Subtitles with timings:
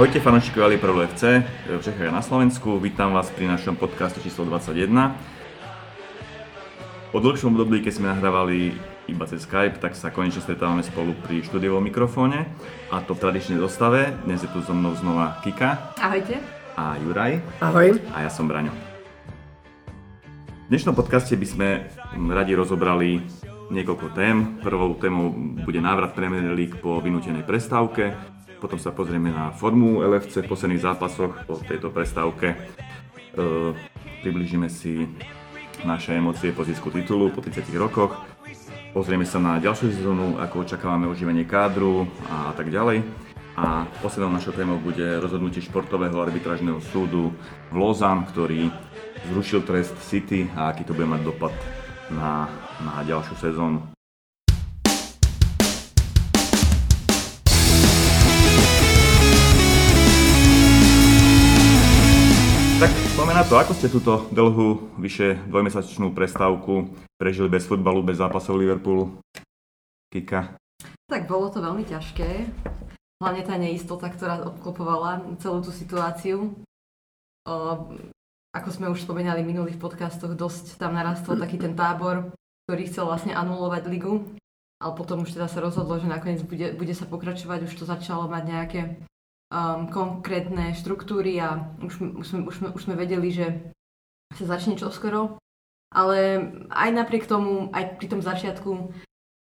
[0.00, 2.80] Ahojte fanúšikovia Liverpoolu FC v Čechách a na Slovensku.
[2.80, 4.88] Vítam vás pri našom podcaste číslo 21.
[7.12, 8.80] Po dlhšom období, keď sme nahrávali
[9.12, 12.48] iba cez Skype, tak sa konečne stretávame spolu pri štúdiovom mikrofóne
[12.88, 14.16] a to v tradičnej zostave.
[14.24, 15.92] Dnes je tu so mnou znova Kika.
[16.00, 16.40] Ahojte.
[16.80, 17.36] A Juraj.
[17.60, 18.00] Ahoj.
[18.16, 18.72] A ja som Braňo.
[20.48, 21.68] V dnešnom podcaste by sme
[22.32, 23.20] radi rozobrali
[23.68, 24.56] niekoľko tém.
[24.64, 25.28] Prvou témou
[25.60, 28.16] bude návrat Premier League po vynútenej prestávke.
[28.60, 32.52] Potom sa pozrieme na formu LFC v posledných zápasoch po tejto prestávke.
[32.52, 32.56] E,
[34.20, 35.08] približíme si
[35.80, 38.20] naše emócie po zisku titulu po 30 rokoch.
[38.92, 43.00] Pozrieme sa na ďalšiu sezónu, ako očakávame oživenie kádru a tak ďalej.
[43.56, 47.32] A poslednou našou témou bude rozhodnutie športového arbitrážneho súdu
[47.72, 48.68] v Lozan, ktorý
[49.32, 51.54] zrušil trest City a aký to bude mať dopad
[52.12, 52.44] na,
[52.84, 53.99] na ďalšiu sezónu.
[63.40, 69.16] Na to, ako ste túto dlhú, vyše dvojmesačnú prestávku prežili bez futbalu, bez zápasov Liverpoolu?
[70.12, 70.60] Kika?
[71.08, 72.44] Tak bolo to veľmi ťažké.
[73.16, 76.52] Hlavne tá neistota, ktorá obklopovala celú tú situáciu.
[77.48, 77.56] O,
[78.52, 82.36] ako sme už spomínali v minulých podcastoch, dosť tam narastol taký ten tábor,
[82.68, 84.20] ktorý chcel vlastne anulovať ligu.
[84.84, 88.28] Ale potom už teda sa rozhodlo, že nakoniec bude, bude sa pokračovať, už to začalo
[88.28, 88.80] mať nejaké
[89.50, 93.46] um, konkrétne štruktúry a už, už, sme, už, sme, už sme vedeli, že
[94.38, 95.36] sa začne čoskoro.
[95.90, 98.94] Ale aj napriek tomu, aj pri tom začiatku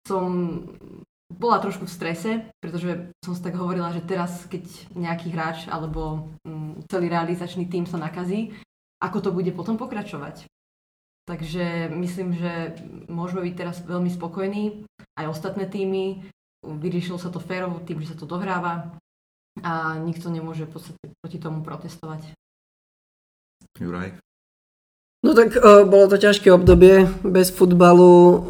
[0.09, 0.25] som
[1.31, 4.65] bola trošku v strese, pretože som si tak hovorila, že teraz, keď
[4.97, 8.57] nejaký hráč alebo um, celý realizačný tým sa nakazí,
[8.98, 10.48] ako to bude potom pokračovať.
[11.29, 12.74] Takže myslím, že
[13.07, 14.83] môžeme byť teraz veľmi spokojní,
[15.14, 16.27] aj ostatné týmy.
[16.67, 18.98] Vyriešilo sa to férovo tým, že sa to dohráva
[19.65, 22.35] a nikto nemôže v podstate proti tomu protestovať.
[23.79, 24.17] Juraj?
[25.21, 28.41] No tak uh, bolo to ťažké obdobie bez futbalu,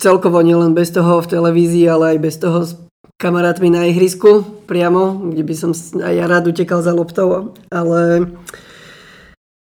[0.00, 2.76] celkovo nielen bez toho v televízii, ale aj bez toho s
[3.20, 8.32] kamarátmi na ihrisku priamo, kde by som aj ja rád utekal za loptou, ale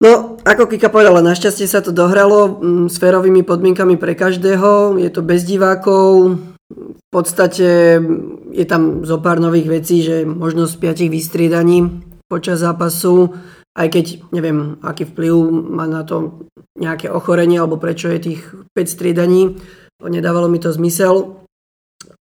[0.03, 2.61] No, ako Kika povedala, našťastie sa to dohralo
[2.93, 6.37] s férovými podmienkami pre každého, je to bez divákov,
[6.75, 8.03] v podstate
[8.51, 13.31] je tam zo pár nových vecí, že možnosť piatich vystriedaní počas zápasu,
[13.79, 14.05] aj keď
[14.35, 18.43] neviem, aký vplyv má na to nejaké ochorenie, alebo prečo je tých
[18.75, 19.59] 5 striedaní,
[20.03, 21.47] nedávalo mi to zmysel.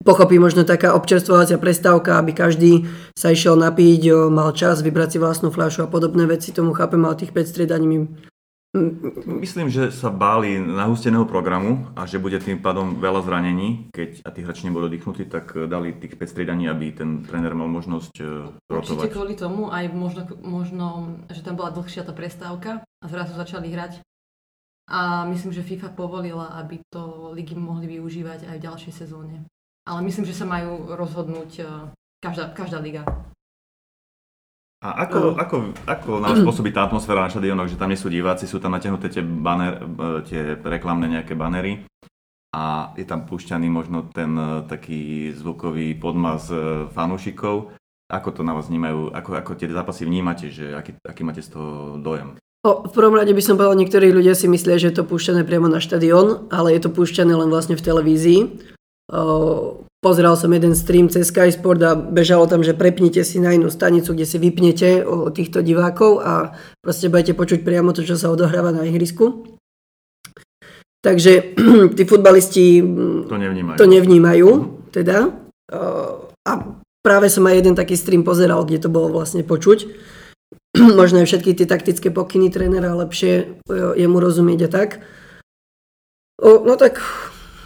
[0.00, 2.72] Pochopí možno taká občerstvovacia prestávka, aby každý
[3.12, 7.20] sa išiel napiť, mal čas vybrať si vlastnú fľašu a podobné veci, tomu chápem, ale
[7.20, 7.98] tých 5 striedaní mi
[9.24, 13.88] Myslím, že sa báli nahusteného programu a že bude tým pádom veľa zranení.
[13.96, 17.64] Keď a tí hráči nebudú oddychnutí, tak dali tých 5 striedaní, aby ten tréner mal
[17.72, 19.08] možnosť uh, rotovať.
[19.08, 20.86] Určite kvôli tomu, aj možno, možno,
[21.32, 24.04] že tam bola dlhšia tá prestávka a zrazu začali hrať.
[24.92, 29.48] A myslím, že FIFA povolila, aby to ligy mohli využívať aj v ďalšej sezóne.
[29.88, 31.88] Ale myslím, že sa majú rozhodnúť uh,
[32.20, 33.08] každá, každá liga.
[34.78, 35.56] A ako, ako,
[35.90, 38.78] ako na vás pôsobí tá atmosféra na štadionoch, že tam nie sú diváci, sú tam
[38.78, 39.82] natiahnuté tie, baner,
[40.22, 41.82] tie reklamné nejaké banery
[42.54, 47.76] a je tam púšťaný možno ten e, taký zvukový podmaz e, fanúšikov.
[48.08, 51.52] Ako to na vás vnímajú, ako, ako tie zápasy vnímate, že aký, aký máte z
[51.52, 52.40] toho dojem?
[52.64, 55.44] O, v prvom rade by som povedal, niektorí ľudia si myslia, že je to púšťané
[55.44, 58.40] priamo na štadión, ale je to púšťané len vlastne v televízii.
[59.12, 63.50] O, Pozeral som jeden stream cez Sky Sport a bežalo tam, že prepnite si na
[63.50, 68.14] inú stanicu, kde si vypnete o týchto divákov a proste budete počuť priamo to, čo
[68.14, 69.58] sa odohráva na ihrisku.
[71.02, 71.58] Takže
[71.98, 72.78] tí futbalisti
[73.26, 73.74] to nevnímajú.
[73.74, 74.48] To nevnímajú
[74.94, 75.34] teda.
[76.46, 76.52] A
[77.02, 79.90] práve som aj jeden taký stream pozeral, kde to bolo vlastne počuť.
[81.00, 83.58] Možno aj všetky tie taktické pokyny trénera lepšie
[83.98, 85.02] jemu rozumieť a tak.
[86.38, 87.02] No tak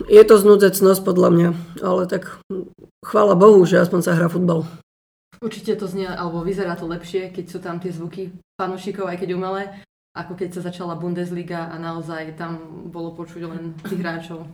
[0.09, 1.49] je to znúdzecnosť podľa mňa,
[1.83, 2.43] ale tak
[3.03, 4.67] chvála Bohu, že aspoň sa hrá futbal.
[5.43, 9.35] Určite to znie, alebo vyzerá to lepšie, keď sú tam tie zvuky fanúšikov, aj keď
[9.35, 9.75] umelé,
[10.15, 14.47] ako keď sa začala Bundesliga a naozaj tam bolo počuť len tých hráčov.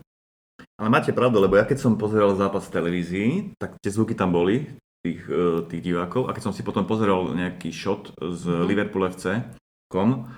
[0.79, 4.31] Ale máte pravdu, lebo ja keď som pozeral zápas v televízii, tak tie zvuky tam
[4.31, 4.65] boli,
[5.03, 8.65] tých, e, tých divákov, a keď som si potom pozeral nejaký shot z mm.
[8.67, 9.43] Liverpool FC,
[9.91, 10.31] kom,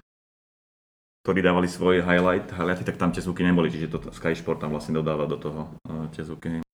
[1.20, 4.72] ktorí dávali svoj highlight, highlighty, tak tam tie zvuky neboli, čiže to Sky Sport tam
[4.72, 5.68] vlastne dodáva do toho
[6.16, 6.64] tie zvuky.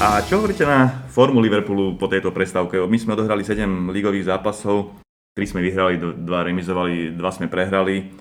[0.00, 2.80] A čo hovoríte na formu Liverpoolu po tejto prestávke?
[2.80, 4.96] My sme odohrali 7 ligových zápasov,
[5.36, 8.16] 3 sme vyhrali, 2 remizovali, 2 sme prehrali.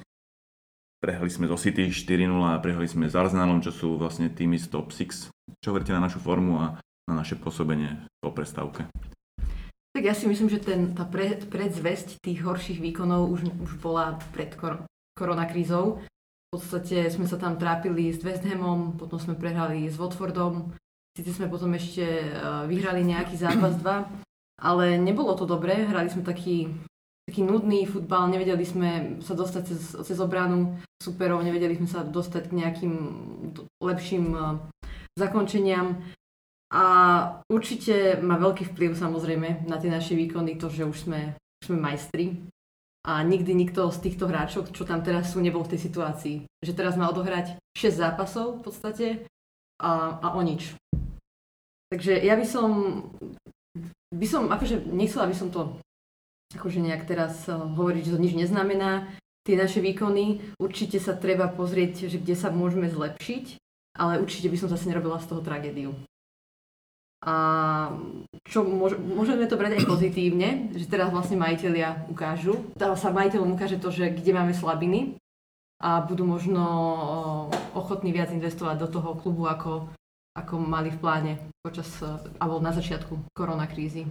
[1.01, 4.69] Prehrali sme zo City 4-0 a prehrali sme s Arsenalom, čo sú vlastne týmy z
[4.69, 5.33] top 6.
[5.57, 6.77] Čo hovoríte na našu formu a
[7.09, 8.85] na naše pôsobenie po prestávke?
[9.97, 14.21] Tak ja si myslím, že ten, tá pre, predzvesť tých horších výkonov už, už bola
[14.29, 14.85] pred kor,
[15.17, 16.05] koronakrízou.
[16.05, 20.69] V podstate sme sa tam trápili s West Hamom, potom sme prehrali s Watfordom,
[21.17, 24.05] síce sme potom ešte uh, vyhrali nejaký zápas dva,
[24.61, 26.69] ale nebolo to dobré, hrali sme taký
[27.29, 28.89] taký nudný futbal, nevedeli sme
[29.21, 32.93] sa dostať cez, cez obranu superov, nevedeli sme sa dostať k nejakým
[33.81, 34.57] lepším uh,
[35.17, 36.01] zakončeniam.
[36.71, 36.83] A
[37.51, 41.77] určite má veľký vplyv samozrejme na tie naše výkony to, že už sme, už sme
[41.83, 42.39] majstri.
[43.01, 46.35] A nikdy nikto z týchto hráčov, čo tam teraz sú, nebol v tej situácii.
[46.61, 49.07] Že teraz má odohrať 6 zápasov v podstate
[49.81, 50.77] a, a o nič.
[51.91, 52.69] Takže ja by som,
[54.15, 55.75] by som, akože nechcela by som to
[56.55, 59.07] akože nejak teraz eh, hovoriť, že to nič neznamená.
[59.41, 63.57] Tie naše výkony, určite sa treba pozrieť, že kde sa môžeme zlepšiť,
[63.97, 65.97] ale určite by som zase nerobila z toho tragédiu.
[67.21, 67.35] A
[68.45, 73.53] čo môž, môžeme to brať aj pozitívne, že teraz vlastne majiteľia ukážu, teda sa majiteľom
[73.53, 75.17] ukáže to, že kde máme slabiny
[75.81, 76.97] a budú možno eh,
[77.73, 79.89] ochotní viac investovať do toho klubu, ako,
[80.37, 81.33] ako mali v pláne
[81.65, 84.05] počas, eh, alebo na začiatku koronakrízy.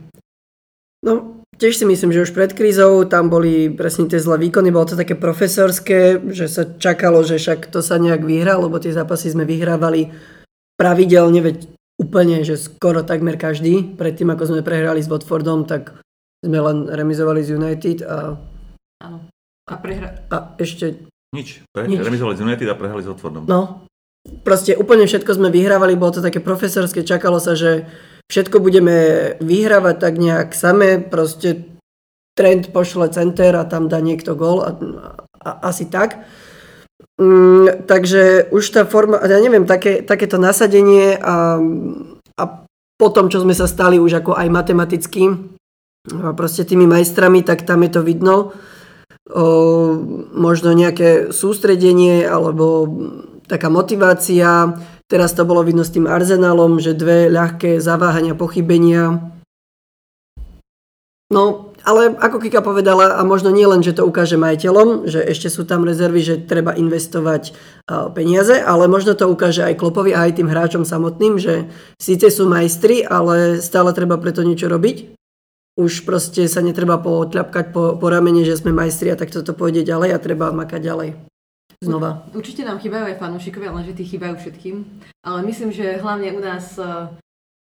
[1.00, 4.92] No, tiež si myslím, že už pred krízou tam boli presne tie zlé výkony, bolo
[4.92, 9.32] to také profesorské, že sa čakalo, že však to sa nejak vyhrá, lebo tie zápasy
[9.32, 10.12] sme vyhrávali
[10.76, 11.56] pravidelne, veď
[12.00, 13.96] úplne, že skoro takmer každý.
[13.96, 16.00] Predtým, ako sme prehrali s Watfordom, tak
[16.40, 18.40] sme len remizovali z United a...
[19.04, 19.28] Áno.
[19.68, 20.16] A, prehra...
[20.32, 21.04] a ešte...
[21.36, 21.60] Nič.
[21.68, 21.84] Pre...
[21.84, 22.00] Nič.
[22.00, 23.44] Remizovali z United a prehrali s Watfordom.
[23.44, 23.84] No.
[24.44, 27.88] Proste úplne všetko sme vyhrávali, bolo to také profesorské, čakalo sa, že
[28.30, 28.96] všetko budeme
[29.42, 31.66] vyhrávať tak nejak same, proste
[32.38, 34.70] trend pošle center a tam dá niekto gol a,
[35.42, 36.22] a, asi tak.
[37.20, 41.58] Mm, takže už tá forma, ja neviem, také, takéto nasadenie a,
[42.38, 42.44] a
[42.96, 45.36] potom, čo sme sa stali už ako aj matematicky,
[46.36, 48.56] proste tými majstrami, tak tam je to vidno.
[49.30, 49.44] O,
[50.32, 52.88] možno nejaké sústredenie alebo
[53.44, 54.80] taká motivácia,
[55.10, 59.34] Teraz to bolo vidno s tým Arsenalom, že dve ľahké zaváhania, pochybenia.
[61.34, 65.50] No, ale ako Kika povedala, a možno nie len, že to ukáže majiteľom, že ešte
[65.50, 67.58] sú tam rezervy, že treba investovať
[68.14, 71.66] peniaze, ale možno to ukáže aj Klopovi a aj tým hráčom samotným, že
[71.98, 75.18] síce sú majstri, ale stále treba preto niečo robiť.
[75.74, 79.82] Už proste sa netreba potľapkať po, po ramene, že sme majstri a tak toto pôjde
[79.82, 81.29] ďalej a treba makať ďalej
[81.80, 82.28] znova.
[82.36, 84.84] Určite nám chýbajú aj fanúšikovia, lenže tí chýbajú všetkým.
[85.24, 87.08] Ale myslím, že hlavne u nás, uh,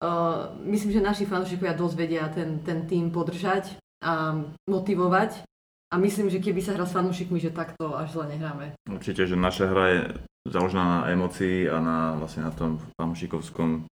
[0.03, 4.35] uh, myslím, že naši fanúšikovia dosť vedia ten, ten tým podržať a
[4.67, 5.47] motivovať.
[5.91, 8.79] A myslím, že keby sa hra s fanúšikmi, že takto až zle nehráme.
[8.87, 9.99] Určite, že naša hra je
[10.47, 13.91] založená na emocii a na, vlastne na tom fanúšikovskom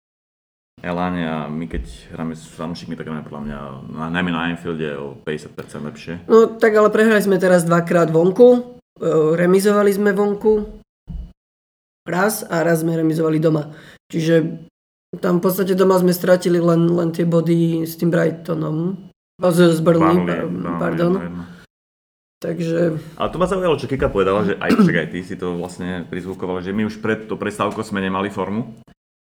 [0.80, 3.60] eláne a my keď hráme s fanúšikmi, tak hráme podľa mňa
[4.00, 5.60] na, najmä na Anfielde o 50%
[5.92, 6.13] lepšie.
[6.31, 8.79] No tak ale prehrali sme teraz dvakrát vonku,
[9.36, 10.84] remizovali sme vonku
[12.06, 13.72] raz a raz sme remizovali doma.
[14.12, 14.66] Čiže
[15.18, 19.10] tam v podstate doma sme stratili len, len tie body s tým Brightonom.
[19.40, 20.20] Z, z Burnley,
[20.78, 21.48] pardon.
[22.40, 22.96] Takže...
[23.20, 26.08] Ale to ma zaujalo, čo Kika povedala, že aj, však aj ty si to vlastne
[26.08, 28.80] prizvukoval, že my už pred to prestávkou sme nemali formu.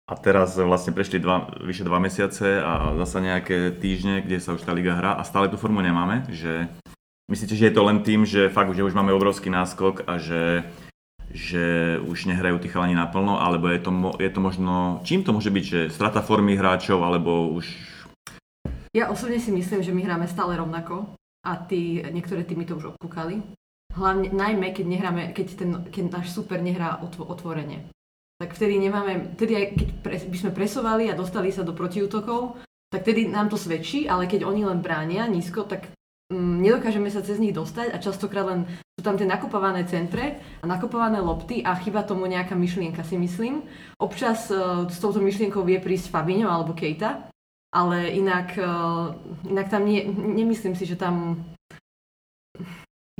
[0.04, 4.66] A teraz vlastne prešli dva, vyše dva mesiace a zasa nejaké týždne, kde sa už
[4.66, 6.69] tá liga hrá a stále tú formu nemáme, že
[7.25, 10.69] Myslíte, že je to len tým, že fakt, že už máme obrovský náskok a že,
[11.33, 13.90] že už nehrajú tí chalani naplno, alebo je to,
[14.21, 17.64] je to možno, čím to môže byť, že strata formy hráčov, alebo už...
[18.93, 21.16] Ja osobne si myslím, že my hráme stále rovnako
[21.49, 23.40] a tí, niektoré týmy to už odkúkali.
[23.97, 27.88] Hlavne, najmä keď, nehráme, keď, ten, keď náš super nehrá otvo, otvorene.
[28.37, 32.61] Tak vtedy nemáme, vtedy aj keď pre, by sme presovali a dostali sa do protiútokov,
[32.93, 35.88] tak vtedy nám to svedčí, ale keď oni len bránia nízko, tak
[36.33, 38.61] nedokážeme sa cez nich dostať a častokrát len
[38.97, 43.66] sú tam tie nakopované centre a nakopované lopty a chyba tomu nejaká myšlienka si myslím.
[44.00, 47.28] Občas uh, s touto myšlienkou vie prísť Fabinho alebo Kejta,
[47.75, 49.12] ale inak, uh,
[49.45, 51.45] inak tam nie, nemyslím si, že tam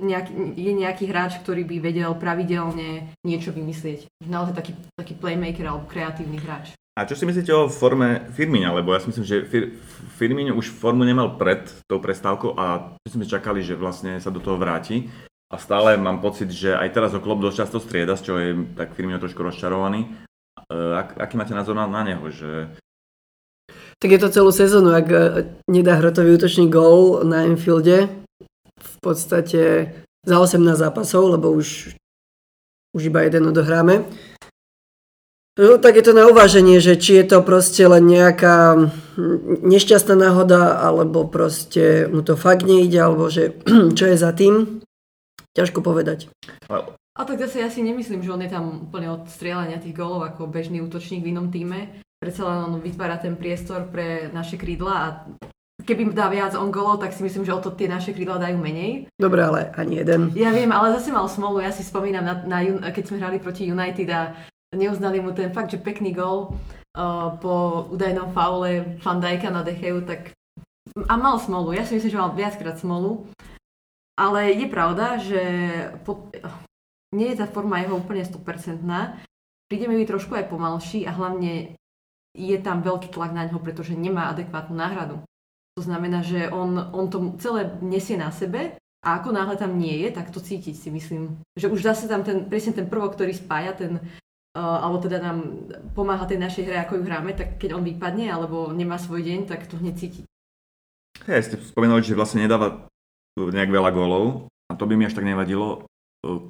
[0.01, 4.11] nejaký, je nejaký hráč, ktorý by vedel pravidelne niečo vymyslieť.
[4.27, 6.75] Naozaj taký, taký playmaker alebo kreatívny hráč.
[6.95, 8.71] A čo si myslíte o forme Firmíňa?
[8.71, 9.75] Lebo ja si myslím, že Fir-
[10.15, 14.39] Firmíňo už formu nemal pred tou prestávkou a my sme čakali, že vlastne sa do
[14.39, 15.11] toho vráti.
[15.51, 18.51] A stále mám pocit, že aj teraz ho Klopp dosť často strieda, z čoho je
[18.79, 20.07] tak Firmino trošku rozčarovaný.
[20.71, 22.31] Uh, ak, aký máte názor na, na neho?
[22.31, 22.79] Že...
[23.99, 25.19] Tak je to celú sezónu, ak e,
[25.71, 28.11] nedá hrotový útočný gól na Enfielde,
[28.79, 29.91] v podstate
[30.23, 31.95] za 18 zápasov, lebo už
[32.95, 34.07] už iba jeden odohráme.
[35.55, 38.91] No, tak je to na uváženie, že či je to proste len nejaká
[39.63, 43.55] nešťastná náhoda, alebo proste mu to fakt nejde, alebo že
[43.99, 44.83] čo je za tým.
[45.55, 46.27] Ťažko povedať.
[47.15, 50.27] A tak zase ja si nemyslím, že on je tam úplne od strieľania tých golov
[50.27, 52.03] ako bežný útočník v inom týme.
[52.19, 55.07] Predsa len on vytvára ten priestor pre naše krídla a
[55.87, 58.59] keby dá viac on golov, tak si myslím, že o to tie naše krídla dajú
[58.59, 59.07] menej.
[59.15, 60.35] Dobre, ale ani jeden.
[60.35, 61.63] Ja viem, ale zase mal smolu.
[61.63, 64.35] Ja si spomínam, na, na, keď sme hrali proti United a
[64.75, 70.03] neuznali mu ten fakt, že pekný gol uh, po údajnom faule Van Dijka na Decheu,
[70.03, 70.35] tak
[70.95, 71.75] a mal smolu.
[71.75, 73.27] Ja si myslím, že mal viackrát smolu.
[74.15, 75.43] Ale je pravda, že
[76.07, 76.31] po,
[77.11, 78.79] nie je tá forma jeho úplne 100%.
[79.67, 81.75] Príde mi trošku aj pomalší a hlavne
[82.35, 85.19] je tam veľký tlak na ňo, pretože nemá adekvátnu náhradu.
[85.75, 90.07] To znamená, že on, on to celé nesie na sebe a ako náhle tam nie
[90.07, 91.43] je, tak to cítiť si myslím.
[91.59, 93.99] Že už zase tam ten, presne ten prvok, ktorý spája ten,
[94.55, 95.67] alebo teda nám
[95.99, 99.51] pomáha tej našej hre, ako ju hráme, tak keď on vypadne alebo nemá svoj deň,
[99.51, 100.25] tak to hneď cítiť.
[101.27, 102.87] Ja ste spomenuli, že vlastne nedáva
[103.35, 105.91] nejak veľa gólov a to by mi až tak nevadilo,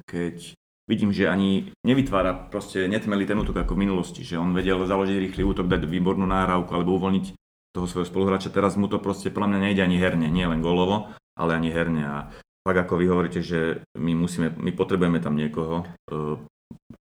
[0.05, 0.53] keď
[0.85, 5.17] vidím, že ani nevytvára, proste netmeli ten útok ako v minulosti, že on vedel založiť
[5.17, 7.27] rýchly útok, dať výbornú náhrávku alebo uvoľniť
[7.73, 8.53] toho svojho spoluhráča.
[8.53, 12.03] Teraz mu to proste podľa mňa nejde ani herne, nie len golovo, ale ani herne.
[12.05, 12.17] A
[12.65, 16.39] tak ako vy hovoríte, že my musíme, my potrebujeme tam niekoho, uh,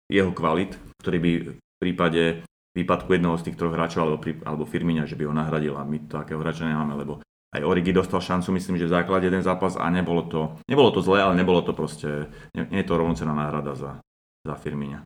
[0.09, 5.05] jeho kvalit, ktorý by v prípade výpadku jednoho z tých troch hráčov alebo, alebo Firmíňa,
[5.05, 7.21] že by ho nahradil a my takého hráča nemáme, lebo
[7.53, 11.05] aj Origi dostal šancu, myslím, že v základe jeden zápas a nebolo to, nebolo to
[11.05, 14.01] zlé, ale nebolo to proste, nie, nie je to rovnocená náhrada za,
[14.41, 15.05] za Firmíňa.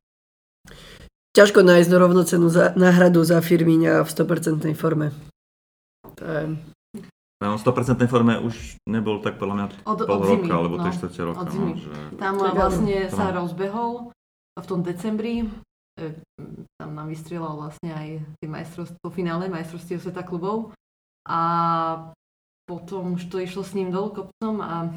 [1.34, 5.10] Ťažko nájsť rovnocenú za, náhradu za Firmíňa v 100% forme.
[6.16, 6.42] To je...
[7.42, 10.74] No, v 100% forme už nebol tak podľa mňa od, pol od roka, zimy, alebo
[10.80, 11.40] no, 3 roka.
[11.44, 11.72] Od zimy.
[11.74, 11.92] No, že...
[12.16, 14.14] Tam vlastne sa rozbehol
[14.56, 15.44] v tom decembri,
[16.76, 20.76] tam nám vystrieľal vlastne aj tie majstrovstvo, finále majstrovstiev sveta klubov
[21.24, 21.40] a
[22.68, 24.92] potom už to išlo s ním dolu kopcom a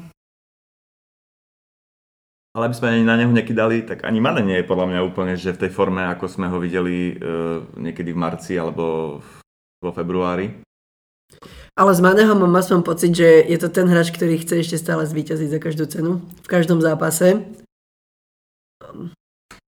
[2.50, 5.54] ale aby sme na neho nekydali, tak ani Mane nie je podľa mňa úplne, že
[5.54, 9.22] v tej forme, ako sme ho videli uh, niekedy v marci alebo
[9.78, 10.58] vo februári.
[11.78, 15.06] Ale z Maneho mám aspoň pocit, že je to ten hráč, ktorý chce ešte stále
[15.06, 17.46] zvíťaziť za každú cenu, v každom zápase.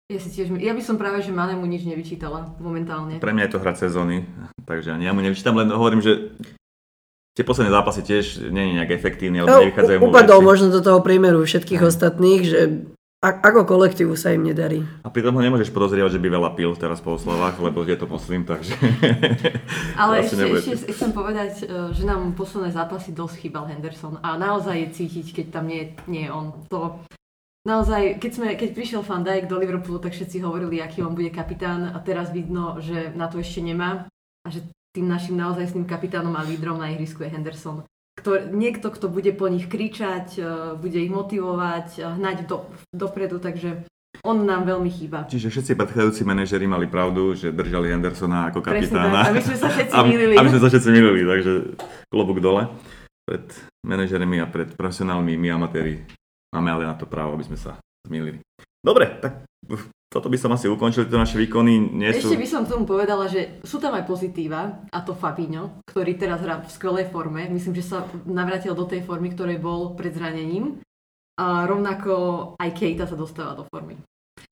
[0.08, 3.20] Ja, si tiež, ja by som práve, že Mane mu nič nevyčítala momentálne.
[3.20, 4.24] Pre mňa je to hra sezóny,
[4.64, 6.32] takže ani ja mu nevyčítam, len hovorím, že
[7.36, 10.48] tie posledné zápasy tiež nie je nejak efektívne, alebo no, nevychádzajú mu Upadol veci.
[10.48, 11.88] možno do toho prímeru všetkých Aj.
[11.92, 12.88] ostatných, že
[13.20, 14.88] a, ako kolektívu sa im nedarí.
[15.04, 18.08] A pritom ho nemôžeš podozrievať, že by veľa pil teraz po oslavách, lebo je to
[18.08, 18.80] poslim, takže...
[20.00, 24.88] Ale ešte, ešte chcem povedať, e, že nám posledné zápasy dosť chýbal Henderson a naozaj
[24.88, 26.56] je cítiť, keď tam nie, nie je on.
[26.72, 27.04] To,
[27.68, 31.28] naozaj, keď, sme, keď prišiel Van Dijk do Liverpoolu, tak všetci hovorili, aký on bude
[31.28, 34.64] kapitán a teraz vidno, že na to ešte nemá a že
[34.96, 37.84] tým našim naozajstným kapitánom a lídrom na ihrisku je Henderson.
[38.18, 40.44] Kto, niekto, kto bude po nich kričať, e,
[40.74, 43.86] bude ich motivovať, e, hnať do, dopredu, takže
[44.26, 45.30] on nám veľmi chýba.
[45.30, 49.30] Čiže všetci predchádzajúci manažeri mali pravdu, že držali Hendersona ako kapitána.
[49.30, 50.34] A my sme sa všetci milili.
[50.34, 51.78] A my sme sa všetci milili, takže
[52.10, 52.66] klobúk dole
[53.28, 53.44] pred
[53.84, 56.00] manažermi a pred profesionálmi, my amatéri
[56.54, 58.40] máme ale na to právo, aby sme sa zmilili.
[58.80, 59.44] Dobre, tak
[60.08, 62.32] toto by som asi ukončil, tieto naše výkony nie sú...
[62.32, 66.40] Ešte by som tomu povedala, že sú tam aj pozitíva, a to Fabinho, ktorý teraz
[66.40, 67.52] hrá v skvelej forme.
[67.52, 70.80] Myslím, že sa navrátil do tej formy, ktorej bol pred zranením.
[71.38, 74.00] A rovnako aj Keita sa dostáva do formy.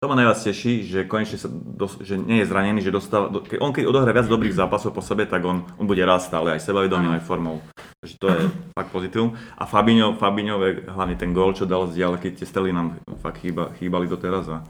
[0.02, 3.38] To ma najviac teší, že konečne sa dos- že nie je zranený, že dostáva, do,
[3.62, 6.66] on keď odohrá viac dobrých zápasov po sebe, tak on, on bude rásť stále aj
[6.66, 7.62] sebavedomým, aj formou.
[8.02, 8.38] Takže to je
[8.74, 9.38] fakt pozitívum.
[9.54, 10.58] A Fabinho, Fabinho,
[10.90, 14.50] hlavne ten gól, čo dal z ďalky, tie stely nám fakt chýba, chýbali doteraz.
[14.50, 14.66] A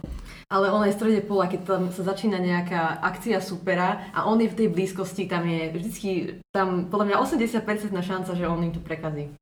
[0.52, 4.36] ale on je v strede pola, keď tam sa začína nejaká akcia supera a on
[4.36, 6.10] je v tej blízkosti, tam je vždycky,
[6.52, 9.32] tam podľa mňa 80% šanca, že on im tu prekazí.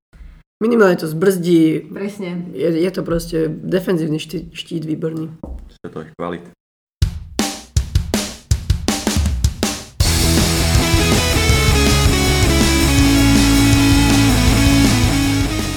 [0.62, 1.90] Minimálne to zbrzdí.
[1.90, 2.46] Presne.
[2.54, 5.34] Je, je to proste defenzívny štít, štít výborný.
[5.80, 6.44] To je kvalit.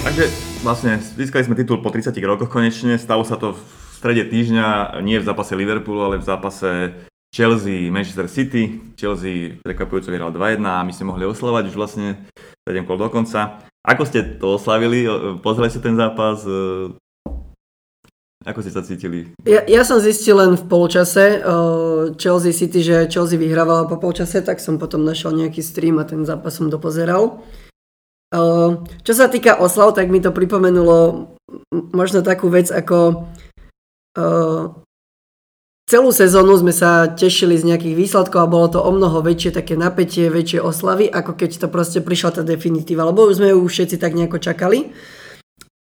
[0.03, 0.27] Takže
[0.60, 3.62] vlastne získali sme titul po 30 rokoch konečne, stalo sa to v
[3.95, 6.91] strede týždňa, nie v zápase Liverpoolu, ale v zápase
[7.31, 8.93] Chelsea, Manchester City.
[9.00, 12.19] Chelsea prekvapujúco vyhral 2-1 a my sme mohli oslavať už vlastne
[12.67, 13.07] 7 kol do.
[13.07, 15.07] Ako ste to oslavili?
[15.39, 16.43] Pozreli ste ten zápas?
[18.43, 19.31] Ako ste sa cítili?
[19.47, 21.39] Ja, ja som zistil len v polčase
[22.19, 26.27] Chelsea City, že Chelsea vyhrávala po polčase, tak som potom našiel nejaký stream a ten
[26.27, 27.39] zápas som dopozeral.
[29.05, 31.29] Čo sa týka oslav, tak mi to pripomenulo
[31.71, 33.29] možno takú vec ako
[35.88, 39.77] celú sezónu sme sa tešili z nejakých výsledkov a bolo to o mnoho väčšie také
[39.77, 44.17] napätie, väčšie oslavy, ako keď to proste prišla tá definitíva, lebo sme ju všetci tak
[44.17, 44.89] nejako čakali.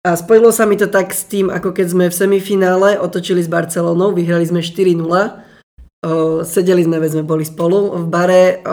[0.01, 3.49] A spojilo sa mi to tak s tým, ako keď sme v semifinále otočili s
[3.49, 5.13] Barcelonou, vyhrali sme 4-0, o,
[6.41, 8.65] sedeli sme, veď sme boli spolu v bare,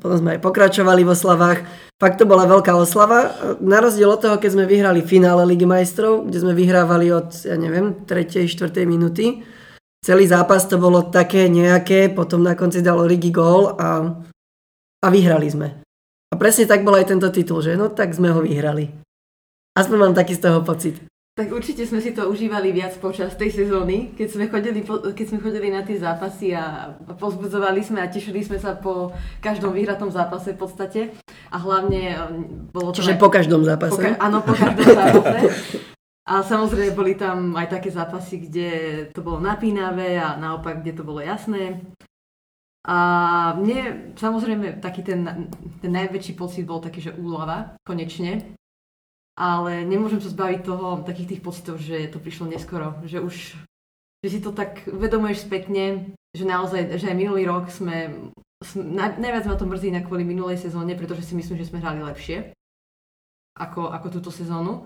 [0.00, 1.60] potom sme aj pokračovali v oslavách.
[2.00, 3.36] Fakt to bola veľká oslava.
[3.60, 7.60] Na rozdiel od toho, keď sme vyhrali finále Ligy majstrov, kde sme vyhrávali od, ja
[7.60, 8.48] neviem, 3.
[8.48, 8.72] 4.
[8.88, 9.44] minúty.
[10.00, 14.16] Celý zápas to bolo také nejaké, potom na konci dalo Rigi gól a,
[15.04, 15.68] a vyhrali sme.
[16.32, 19.09] A presne tak bol aj tento titul, že no tak sme ho vyhrali.
[19.78, 20.98] Aspoň mám taký z toho pocit.
[21.38, 25.38] Tak určite sme si to užívali viac počas tej sezóny, keď sme chodili, keď sme
[25.40, 30.52] chodili na tie zápasy a pozbudzovali sme a tešili sme sa po každom vyhratom zápase
[30.52, 31.00] v podstate.
[31.54, 33.00] A hlavne um, bolo to...
[33.00, 34.04] Čiže aj, po každom zápase?
[34.04, 35.48] Po, áno, po každom zápase.
[36.26, 38.68] A samozrejme boli tam aj také zápasy, kde
[39.14, 41.80] to bolo napínavé a naopak, kde to bolo jasné.
[42.84, 42.98] A
[43.56, 45.48] mne samozrejme taký ten,
[45.80, 48.59] ten najväčší pocit bol taký, že úlava, konečne
[49.40, 53.56] ale nemôžem sa zbaviť toho, takých tých pocitov, že to prišlo neskoro, že už
[54.20, 58.28] že si to tak uvedomuješ spätne, že naozaj, že aj minulý rok sme,
[58.60, 58.84] sme
[59.16, 62.52] najviac ma to mrzí na kvôli minulej sezóne, pretože si myslím, že sme hrali lepšie
[63.56, 64.84] ako, ako túto sezónu.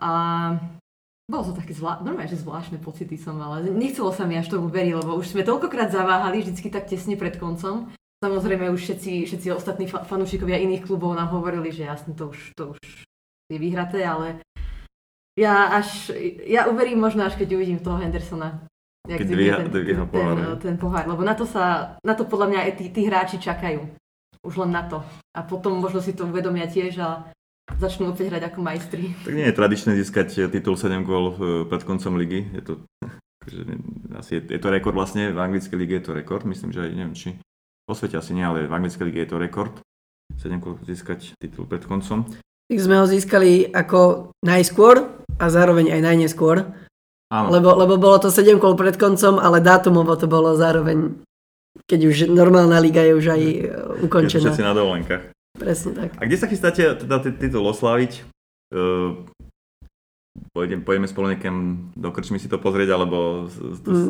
[0.00, 0.10] A
[1.28, 2.00] bolo to také zvlá...
[2.00, 3.60] normálne, že zvláštne pocity som mala.
[3.60, 7.36] Nechcelo sa mi až tomu veriť, lebo už sme toľkokrát zaváhali, vždycky tak tesne pred
[7.36, 12.28] koncom, Samozrejme už všetci, všetci ostatní fa- fanúšikovia iných klubov nám hovorili, že jasne to
[12.28, 12.80] už, to už
[13.48, 14.44] je vyhraté, ale
[15.40, 16.12] ja až,
[16.44, 18.60] ja uverím možno až keď uvidím toho Hendersona.
[19.08, 22.46] Jak keď dvíha, ten, ten, ten, ten pohár, lebo na to sa, na to podľa
[22.52, 23.88] mňa aj tí, tí hráči čakajú.
[24.44, 25.00] Už len na to.
[25.32, 27.24] A potom možno si to uvedomia tiež a
[27.80, 29.16] začnú opäť hrať ako majstri.
[29.24, 31.32] Tak nie je tradičné získať titul 7 gól
[31.72, 32.52] pred koncom ligy.
[32.52, 32.72] Je to,
[34.20, 36.92] asi je, je to rekord vlastne, v anglickej lige je to rekord, myslím, že aj
[36.92, 37.40] neviem, či
[37.90, 39.74] vo svete asi nie, ale v anglickej lige je to rekord.
[40.38, 42.22] 7 získať titul pred koncom.
[42.70, 45.10] Tak sme ho získali ako najskôr
[45.42, 46.70] a zároveň aj najneskôr.
[47.34, 47.46] Áno.
[47.50, 51.18] Lebo, lebo bolo to 7 kol pred koncom, ale dátumovo to bolo zároveň,
[51.90, 53.58] keď už normálna liga je už aj e,
[54.06, 54.54] ukončená.
[54.54, 55.34] Všetci na dovolenkách.
[55.58, 56.10] Presne tak.
[56.18, 58.22] A kde sa chystáte teda titul osláviť?
[58.70, 59.26] Uh,
[60.54, 63.50] pôjdem, pôjdeme spolu niekam do krčmy si to pozrieť, alebo...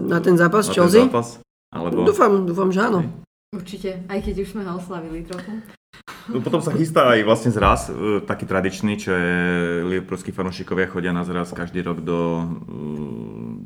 [0.05, 1.01] Na ten zápas na Chelsea?
[1.01, 1.41] Ten zápas?
[1.73, 2.05] Alebo...
[2.05, 3.01] Dúfam, dúfam, že áno.
[3.51, 5.59] Určite, aj keď už sme ho oslavili trochu.
[6.31, 9.31] No, potom sa chystá aj vlastne zraz, e, taký tradičný, čo je
[9.91, 12.77] liverpoolskí fanúšikovia chodia na zraz každý rok do, e,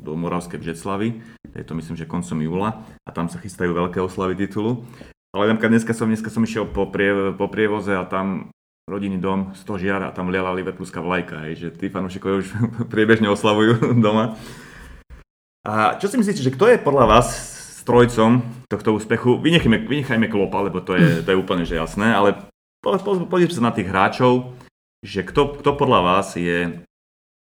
[0.01, 1.21] do Moravskej Bžeclavy.
[1.53, 4.81] Je to myslím, že koncom júla a tam sa chystajú veľké oslavy titulu.
[5.37, 8.49] Ale napríklad dneska som, dneska som išiel po, prie, po prievoze a tam
[8.89, 12.47] rodinný dom, stožiar a tam liala liverpoolská vlajka, hej, že tí fanúšikovia už
[12.93, 14.33] priebežne oslavujú doma.
[15.61, 17.54] A čo si myslíte, že kto je podľa vás
[17.85, 19.37] strojcom tohto úspechu.
[19.37, 22.33] Vynechajme, vynechajme Klopa, lebo to je, to je úplne že jasné, ale
[22.81, 24.57] po, po, pozrite sa na tých hráčov,
[25.05, 26.81] že kto, kto podľa vás je,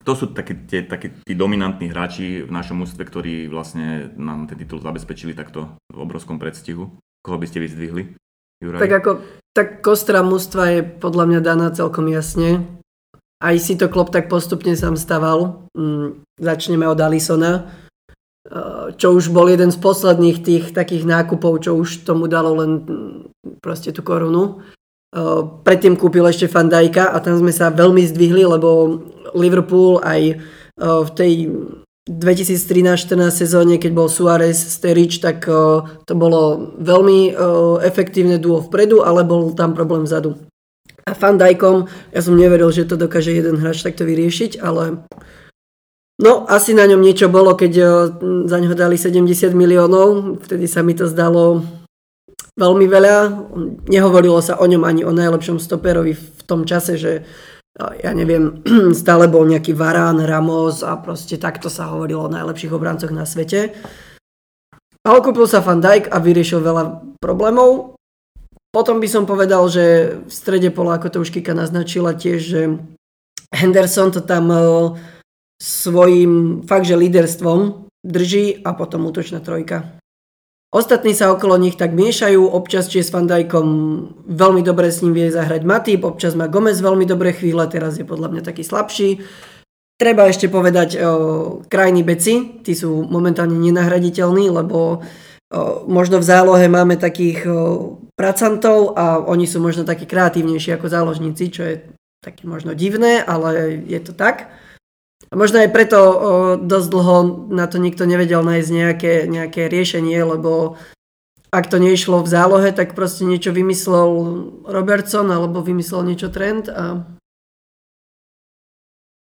[0.04, 4.60] to sú takí, tie, takí tí dominantní hráči v našom ústve, ktorí vlastne nám ten
[4.60, 6.92] titul zabezpečili takto v obrovskom predstihu.
[7.24, 8.14] Koho by ste vyzdvihli?
[8.62, 8.84] Juraj?
[8.84, 9.12] Tak ako,
[9.56, 12.68] tak kostra mústva je podľa mňa daná celkom jasne.
[13.42, 15.68] Aj si to Klop tak postupne sám staval.
[15.74, 17.85] Mm, začneme od Alisona
[18.96, 23.58] čo už bol jeden z posledných tých takých nákupov, čo už tomu dalo len mm,
[23.58, 24.62] proste tú korunu.
[25.16, 29.02] Eh, predtým kúpil ešte Fandajka a tam sme sa veľmi zdvihli, lebo
[29.34, 30.38] Liverpool aj eh,
[30.78, 31.34] v tej
[32.06, 35.50] 2013-14 sezóne, keď bol Suárez, Sterič, tak
[36.06, 37.34] to bolo veľmi
[37.82, 40.38] efektívne duo vpredu, ale bol tam problém vzadu.
[41.02, 45.02] A Fandajkom, ja som neveril, že to dokáže jeden hráč takto vyriešiť, ale
[46.16, 47.90] No, asi na ňom niečo bolo, keď eh,
[48.48, 50.40] za ňo dali 70 miliónov.
[50.48, 51.64] Vtedy sa mi to zdalo
[52.56, 53.16] veľmi veľa.
[53.92, 58.64] Nehovorilo sa o ňom ani o najlepšom stoperovi v tom čase, že eh, ja neviem,
[59.02, 63.76] stále bol nejaký Varán, Ramos a proste takto sa hovorilo o najlepších obrancoch na svete.
[65.06, 68.00] Ale kúpil sa Van Dijk a vyriešil veľa problémov.
[68.74, 72.62] Potom by som povedal, že v strede pola, ako to už Kika naznačila tiež, že
[73.52, 74.96] Henderson to tam eh,
[75.62, 79.98] svojim fakt, že líderstvom drží a potom útočná trojka.
[80.76, 83.68] Ostatní sa okolo nich tak miešajú, občas či s Fandajkom
[84.28, 88.04] veľmi dobre s ním vie zahrať Matip, občas má Gomez veľmi dobré chvíle, teraz je
[88.04, 89.24] podľa mňa taký slabší.
[89.96, 91.02] Treba ešte povedať o,
[91.72, 95.00] krajní beci, tí sú momentálne nenahraditeľní, lebo o,
[95.88, 97.56] možno v zálohe máme takých o,
[98.20, 101.76] pracantov a oni sú možno takí kreatívnejší ako záložníci, čo je
[102.20, 104.52] také možno divné, ale je to tak.
[105.32, 106.14] A možno aj preto o,
[106.60, 107.18] dosť dlho
[107.50, 110.78] na to nikto nevedel nájsť nejaké, nejaké riešenie, lebo
[111.50, 114.10] ak to neišlo v zálohe, tak proste niečo vymyslel
[114.68, 117.08] Robertson alebo vymyslel niečo Trent a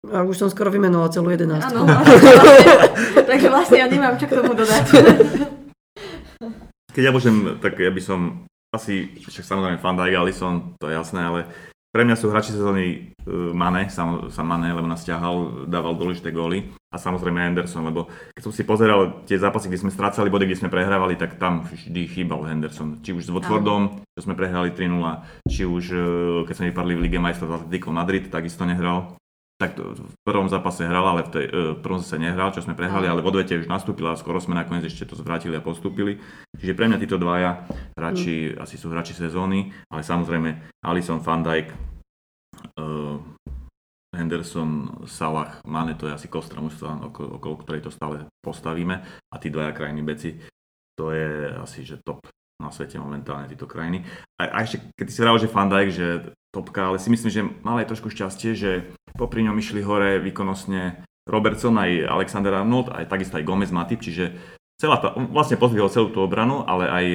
[0.07, 1.67] a už som skoro vymenoval celú 11.
[1.67, 1.83] Áno,
[3.27, 4.85] takže vlastne ja nemám čo k tomu dodať.
[6.95, 10.95] Keď ja môžem, tak ja by som asi, však samozrejme Van Dijk, Alisson, to je
[10.95, 11.39] jasné, ale
[11.97, 16.29] pre mňa sú hráči sezóny uh, Mane, sam, sam Mane, lebo nás ťahal, dával dôležité
[16.29, 18.05] góly a samozrejme Henderson, lebo
[18.37, 21.65] keď som si pozeral tie zápasy, kde sme strácali body, kde sme prehrávali, tak tam
[21.65, 23.01] vždy chýbal Henderson.
[23.01, 26.05] Či už s Watfordom, čo sme prehrali 3-0, či už uh,
[26.45, 29.17] keď sme vypadli v Lige majstrov s Atletico Madrid, takisto nehral.
[29.57, 33.09] Tak v prvom zápase hral, ale v tej, uh, prvom zase nehral, čo sme prehrali,
[33.09, 36.21] ale v odvete už nastúpila a skoro sme nakoniec ešte to zvrátili a postúpili.
[36.53, 37.65] Čiže pre mňa títo dvaja
[37.97, 38.61] hráči mm.
[38.61, 41.73] asi sú hráči sezóny, ale samozrejme Alisson, Van Dijk,
[42.77, 43.17] uh,
[44.13, 49.35] Henderson, Salah, Mane, to je asi kostra mužstva, okolo, okolo ktorej to stále postavíme a
[49.41, 50.37] tí dvaja krajní beci,
[50.93, 52.21] to je asi že top
[52.57, 54.01] na svete momentálne títo krajiny.
[54.41, 56.07] A, a ešte, keď si vral, že Van Dijk, že
[56.49, 58.71] topka, ale si myslím, že mal aj trošku šťastie, že
[59.17, 64.31] popri ňom išli hore výkonnostne Robertson aj Alexander Arnold, aj takisto aj Gomez Matip, čiže
[64.79, 67.05] celá tá, vlastne pozdvihol celú tú obranu, ale aj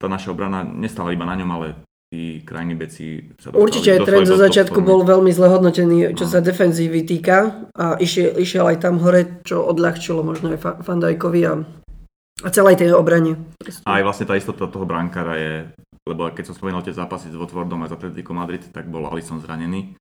[0.00, 1.66] tá naša obrana nestala iba na ňom, ale
[2.08, 6.40] tí krajní beci sa Určite aj trend zo začiatku bol veľmi zle hodnotený, čo sa
[6.40, 11.54] defenzívy týka a išiel, išiel aj tam hore, čo odľahčilo možno aj Fandajkovi a,
[12.46, 13.36] a celej tej obrane.
[13.84, 15.52] A aj vlastne tá istota toho brankára je,
[16.08, 19.44] lebo keď som spomenul tie zápasy s Watfordom a za Atletico Madrid, tak bol Alisson
[19.44, 19.97] zranený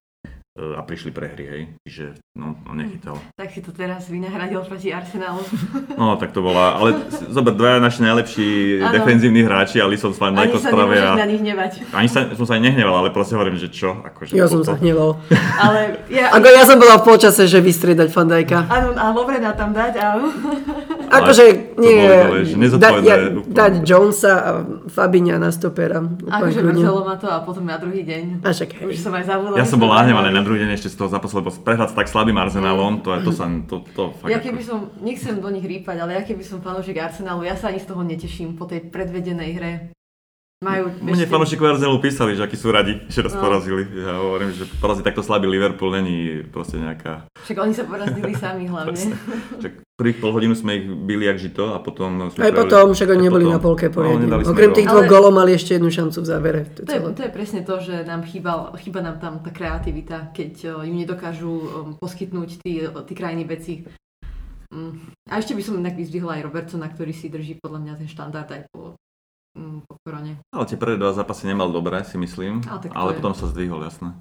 [0.58, 1.62] a prišli prehry, hej.
[1.86, 3.22] Čiže no, no nechytal.
[3.38, 5.46] Tak si to teraz vynahradil proti Arsenalu.
[5.94, 6.98] No tak to bola, ale
[7.30, 8.48] zober dvaja naši najlepší
[8.82, 8.94] ano.
[8.94, 11.14] defenzívni hráči, ale som sa Ani sa spravia.
[11.14, 11.94] na nich hnevať.
[11.94, 14.02] Ani sa, som sa aj nehneval, ale proste hovorím, že čo.
[14.02, 15.22] Akože ja som sa hneval.
[15.66, 16.34] ale ja...
[16.34, 18.66] Ako ja som bola v polčase, že vystriedať Fandajka.
[18.66, 20.08] Áno, a Lovrena tam dať a...
[21.08, 21.46] Akože
[21.80, 22.04] nie,
[22.76, 24.52] da, ja, dať Jonesa a
[24.92, 26.04] Fabiňa na stopera.
[26.04, 28.44] Akože mrzelo ma to a potom na druhý deň.
[28.44, 29.56] A však, Už som aj zavolala.
[29.56, 32.08] Ja som bol nahnevaný na druhý deň ešte z toho zápasu, lebo prehrať s tak
[32.12, 35.64] slabým Arsenálom, to, je, to sa, to, to fakt Ja keby som, nechcem do nich
[35.64, 38.86] rýpať, ale ja keby som fanúšik Arsenálu, ja sa ani z toho neteším po tej
[38.92, 39.74] predvedenej hre.
[40.58, 43.46] Majú Mne fanúšikovia Arsenalu písali, že akí sú radi, že nás no.
[43.46, 43.86] porazili.
[43.94, 47.30] Ja hovorím, že porazí takto slabý Liverpool není proste nejaká...
[47.46, 49.14] Však oni sa porazili sami hlavne.
[49.62, 52.34] Však prvých pol hodinu sme ich byli jak žito a potom...
[52.34, 54.26] Sme Aj potom, však oni neboli potom, na polke poriadne.
[54.26, 56.62] No, Okrem tých dvoch golov mali ešte jednu šancu v závere.
[56.74, 60.34] To, to, je, to je presne to, že nám chýba, chýba nám tam tá kreativita,
[60.34, 63.86] keď im nedokážu um, poskytnúť tí, tí krajní veci.
[64.74, 65.14] Mm.
[65.30, 68.50] A ešte by som inak vyzdvihla aj Robertsona, ktorý si drží podľa mňa ten štandard
[68.50, 68.98] aj po
[69.84, 70.40] po korone.
[70.54, 74.14] Ale tie prvé dva zápasy nemal dobré, si myslím, ale, ale potom sa zdvihol, jasné.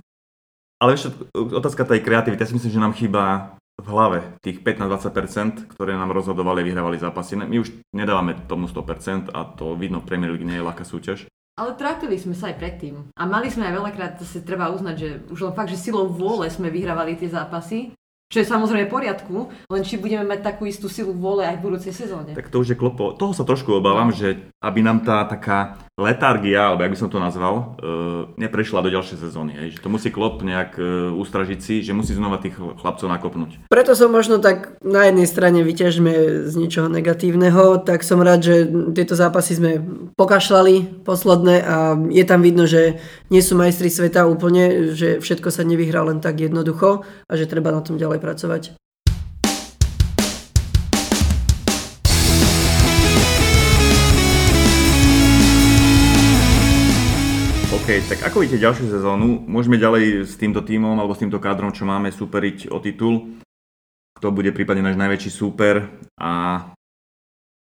[0.76, 5.72] Ale ešte otázka tej kreativity, ja si myslím, že nám chýba v hlave tých 15-20%,
[5.76, 7.36] ktoré nám rozhodovali vyhrávali zápasy.
[7.36, 11.28] My už nedávame tomu 100% a to vidno, Premier League nie je ľahká súťaž.
[11.56, 13.08] Ale trápili sme sa aj predtým.
[13.16, 16.08] A mali sme aj veľakrát, to si treba uznať, že už len fakt, že silou
[16.08, 17.96] vôle sme vyhrávali tie zápasy.
[18.26, 19.36] Čo je samozrejme v poriadku,
[19.70, 22.34] len či budeme mať takú istú silu vôle aj v budúcej sezóne.
[22.34, 23.14] Tak to už je klopo.
[23.14, 24.18] Toho sa trošku obávam, no.
[24.18, 28.92] že aby nám tá taká letargia, alebo jak by som to nazval, uh, neprešla do
[28.92, 29.56] ďalšej sezóny.
[29.56, 29.80] Hej.
[29.80, 33.64] Že to musí klop nejak uh, ustražiť si, že musí znova tých chlapcov nakopnúť.
[33.72, 38.56] Preto som možno tak na jednej strane vyťažme z ničoho negatívneho, tak som rád, že
[38.92, 39.72] tieto zápasy sme
[40.20, 43.00] pokašľali posledné a je tam vidno, že
[43.32, 47.72] nie sú majstri sveta úplne, že všetko sa nevyhrá len tak jednoducho a že treba
[47.72, 48.76] na tom ďalej pracovať.
[57.86, 59.46] OK, tak ako vidíte ďalšiu sezónu?
[59.46, 63.38] Môžeme ďalej s týmto tímom alebo s týmto kádrom, čo máme, superiť o titul.
[64.18, 65.86] Kto bude prípadne náš najväčší súper
[66.18, 66.66] a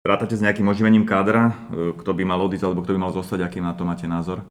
[0.04, 1.56] rátate s nejakým oživením kádra?
[1.72, 3.48] Kto by mal odísť alebo kto by mal zostať?
[3.48, 4.44] Aký na to máte názor?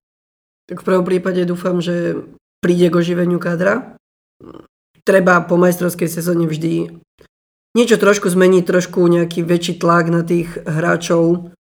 [0.65, 2.17] Tak v prvom prípade dúfam, že
[2.65, 3.93] príde k oživeniu kádra
[5.05, 6.97] treba po majstrovskej sezóne vždy
[7.77, 11.53] niečo trošku zmeniť, trošku nejaký väčší tlak na tých hráčov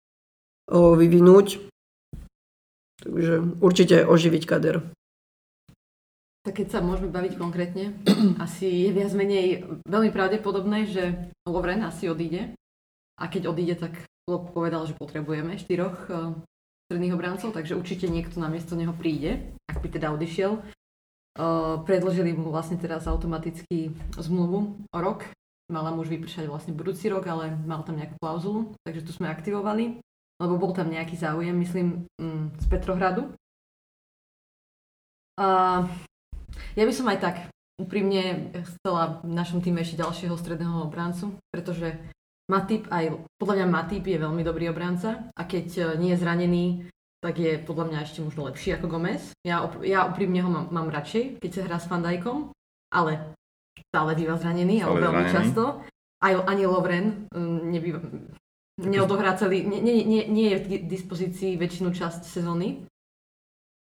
[0.65, 1.68] vyvinúť.
[2.99, 4.83] Takže určite oživiť kader.
[6.43, 7.95] Tak keď sa môžeme baviť konkrétne,
[8.45, 11.03] asi je viac menej veľmi pravdepodobné, že
[11.47, 12.55] Lovren asi odíde.
[13.19, 16.31] A keď odíde, tak Klopp povedal, že potrebujeme štyroch uh,
[16.87, 20.63] stredných obrancov, takže určite niekto na miesto neho príde, ak by teda odišiel
[21.85, 25.23] predložili mu vlastne teraz automaticky zmluvu o rok.
[25.69, 29.29] Mala mu už vypršať vlastne budúci rok, ale mal tam nejakú klauzulu, takže tu sme
[29.29, 30.01] aktivovali,
[30.39, 33.29] lebo bol tam nejaký záujem, myslím, mm, z Petrohradu.
[35.39, 35.87] Uh,
[36.75, 37.35] ja by som aj tak
[37.79, 41.95] úprimne chcela v našom týme ešte ďalšieho stredného obrancu, pretože
[42.49, 46.65] Matip aj, podľa mňa Matip je veľmi dobrý obranca a keď e, nie je zranený,
[47.21, 49.37] tak je podľa mňa ešte možno lepší ako Gomez.
[49.45, 52.49] Ja, ja úprimne ho mám, mám radšej, keď sa hrá s Fandajkom,
[52.89, 53.37] ale
[53.93, 55.35] stále býva zranený, ale veľmi zranený.
[55.35, 55.63] často.
[56.19, 58.01] Aj, ani Lovren um, nebýva,
[58.79, 62.87] neodohrá celý, nie, nie, nie, nie je k dispozícii väčšinu časť sezóny.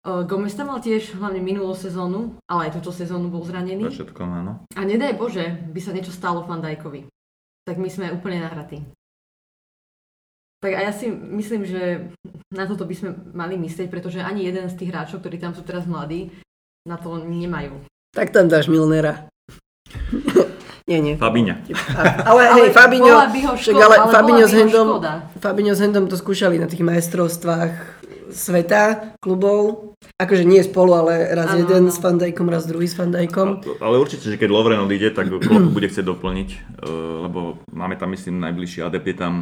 [0.08, 3.92] Uh, Gomez tam mal tiež hlavne minulú sezónu, ale aj túto sezónu bol zranený.
[3.92, 4.64] Všetko, áno.
[4.72, 7.12] A nedaj Bože, by sa niečo stalo Fandajkovi.
[7.68, 8.80] Tak my sme úplne nahratí.
[10.64, 12.10] Tak a ja si myslím, že
[12.50, 15.62] na toto by sme mali myslieť, pretože ani jeden z tých hráčov, ktorí tam sú
[15.62, 16.34] teraz mladí,
[16.88, 17.84] na to nemajú.
[18.16, 19.28] Tak tam dáš Milnera.
[20.90, 21.14] Nie, nie.
[21.20, 21.56] Fabíňa.
[22.24, 23.16] Ale, ale hej, Fabinho,
[23.60, 24.88] však, ale, ale Fabinho s Hendom,
[25.44, 27.98] Fabinho s Hendom to skúšali na tých majstrovstvách
[28.32, 29.94] sveta klubov.
[30.20, 31.94] Akože nie spolu, ale raz ano, jeden ano.
[31.94, 33.66] s Fandajkom, raz druhý s Fandajkom.
[33.82, 36.60] Ale určite, že keď Lovren odíde, tak Klopp bude chcieť doplniť, eh,
[37.26, 39.34] lebo máme tam, myslím, najbližší ADP je tam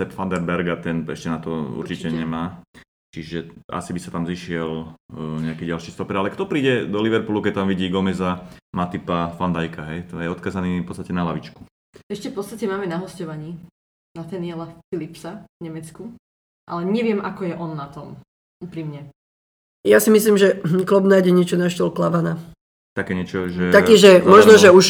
[0.00, 2.24] Sepp van der Berg a ten ešte na to určite, určite.
[2.24, 2.64] nemá.
[3.10, 6.14] Čiže asi by sa tam zišiel uh, nejaký ďalší stoper.
[6.22, 10.06] Ale kto príde do Liverpoolu, keď tam vidí Gomeza, Matipa, Fandajka, hej?
[10.14, 11.58] To je odkazaný v podstate na lavičku.
[12.06, 13.58] Ešte v podstate máme na hostovaní
[14.14, 16.14] Nathaniela Philipsa v Nemecku.
[16.70, 18.14] Ale neviem, ako je on na tom.
[18.62, 19.10] Úprimne.
[19.82, 22.38] Ja si myslím, že klub nájde niečo na štol Klavana.
[22.94, 23.74] Také niečo, že...
[23.74, 24.30] Taký, že zadarmo.
[24.30, 24.86] možno, že už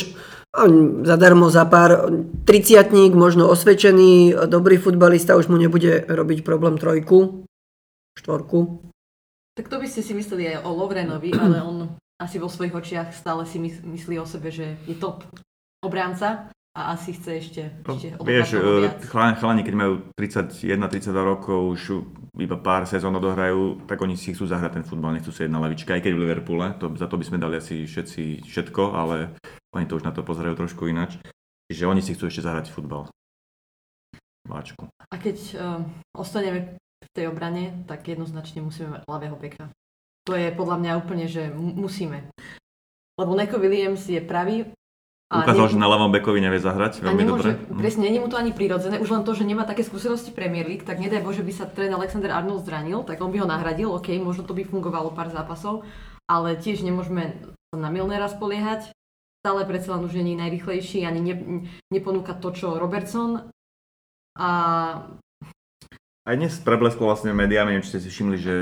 [1.08, 2.10] zadarmo za pár
[2.42, 7.48] triciatník, možno osvedčený, dobrý futbalista, už mu nebude robiť problém trojku
[8.20, 8.84] štvorku.
[9.56, 13.16] Tak to by ste si mysleli aj o Lovrenovi, ale on asi vo svojich očiach
[13.16, 15.24] stále si myslí o sebe, že je top
[15.80, 21.58] obránca a asi chce ešte, no, ešte Vieš, e, chalani, chalani, keď majú 31-32 rokov,
[21.74, 21.82] už
[22.38, 25.98] iba pár sezón odohrajú, tak oni si chcú zahrať ten futbal, nechcú si jedna lavička,
[25.98, 29.34] aj keď v Liverpoole, to, za to by sme dali asi všetci všetko, ale
[29.74, 31.18] oni to už na to pozerajú trošku inač.
[31.70, 33.10] Čiže oni si chcú ešte zahrať futbal.
[34.46, 34.90] Váčku.
[35.10, 35.82] A keď uh,
[36.14, 36.78] ostaneme
[37.14, 39.70] tej obrane, tak jednoznačne musíme mať ľavého beka.
[40.28, 42.28] To je podľa mňa úplne, že musíme.
[43.18, 44.68] Lebo Neko Williams je pravý.
[45.30, 45.72] A Ukázal, ne...
[45.74, 47.78] že na ľavom bekovi nevie zahrať veľmi nemôže, dobre.
[47.86, 48.98] Presne, je mu to ani prirodzené.
[48.98, 51.94] Už len to, že nemá také skúsenosti Premier League, tak nedaj Bože by sa tréner
[51.94, 55.86] Alexander Arnold zranil, tak on by ho nahradil, OK, možno to by fungovalo pár zápasov,
[56.26, 58.90] ale tiež nemôžeme na Milnera spoliehať.
[59.40, 61.34] Stále predsa len už není najrychlejší, ani ne,
[61.94, 63.48] neponúka to, čo Robertson.
[64.34, 64.50] A
[66.30, 68.54] aj dnes preblesklo vlastne médiami, neviem, či ste si všimli, že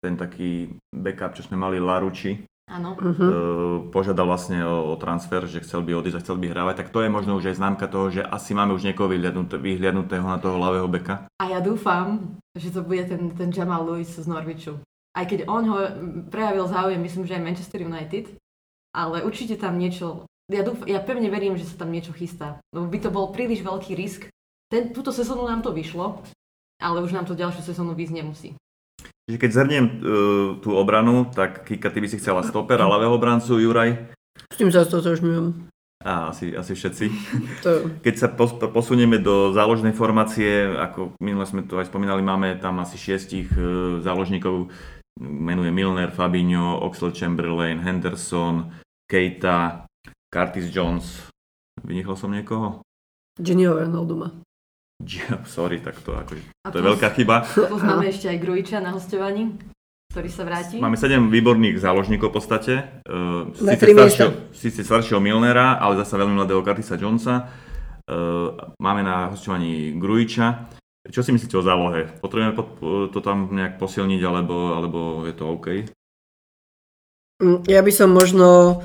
[0.00, 2.40] ten taký backup, čo sme mali Laruči,
[2.72, 2.96] Áno.
[2.96, 3.90] Uh-huh.
[3.92, 7.04] požiadal vlastne o, o transfer, že chcel by odísť a chcel by hrávať, tak to
[7.04, 10.56] je možno už aj známka toho, že asi máme už niekoho vyhliadnutého, vyhliadnutého na toho
[10.56, 11.28] ľavého beka.
[11.36, 14.80] A ja dúfam, že to bude ten, ten Jamal Lewis z Norwichu.
[15.12, 15.78] Aj keď on ho
[16.32, 18.24] prejavil záujem, myslím, že aj Manchester United,
[18.96, 22.56] ale určite tam niečo, ja, dúfam, ja pevne verím, že sa tam niečo chystá.
[22.72, 24.32] Lebo by to bol príliš veľký risk.
[24.72, 26.24] Ten, túto sezónu nám to vyšlo,
[26.82, 28.50] ale už nám to ďalšiu sezónu výsť nemusí.
[29.30, 29.92] Čiže keď zhrniem uh,
[30.58, 34.10] tú obranu, tak Kika, ty by si chcela stopera, ľavého obrancu, Juraj?
[34.50, 35.70] S tým sa stotožňujem.
[36.02, 37.06] Á, asi, asi všetci.
[37.62, 37.70] To...
[38.04, 42.82] Keď sa pos, posunieme do záložnej formácie, ako minule sme to aj spomínali, máme tam
[42.82, 44.66] asi šiestich uh, záložníkov,
[45.22, 48.74] menuje Milner, Fabinho, Oxlade Chamberlain, Henderson,
[49.06, 49.86] Keita,
[50.34, 51.30] Curtis Jones.
[51.86, 52.82] Vynechal som niekoho?
[53.38, 54.34] Genio Wijnalduma.
[55.56, 56.38] Sorry, tak to, ako,
[56.70, 57.42] to je veľká chyba.
[57.42, 59.58] Plus máme ešte aj Grujiča na hostovaní,
[60.14, 60.78] ktorý sa vráti.
[60.78, 62.74] Máme 7 výborných záložníkov v podstate.
[63.08, 67.50] Uh, síce, staršieho, síce staršieho Milnera, ale zase veľmi mladého Curtisa Jonesa.
[68.06, 70.68] Uh, máme na hostovaní Grujiča.
[71.02, 72.06] Čo si myslíte o zálohe?
[72.22, 72.54] Potrebujeme
[73.10, 75.66] to tam nejak posilniť, alebo, alebo je to OK?
[77.42, 78.78] Mm, ja by som možno,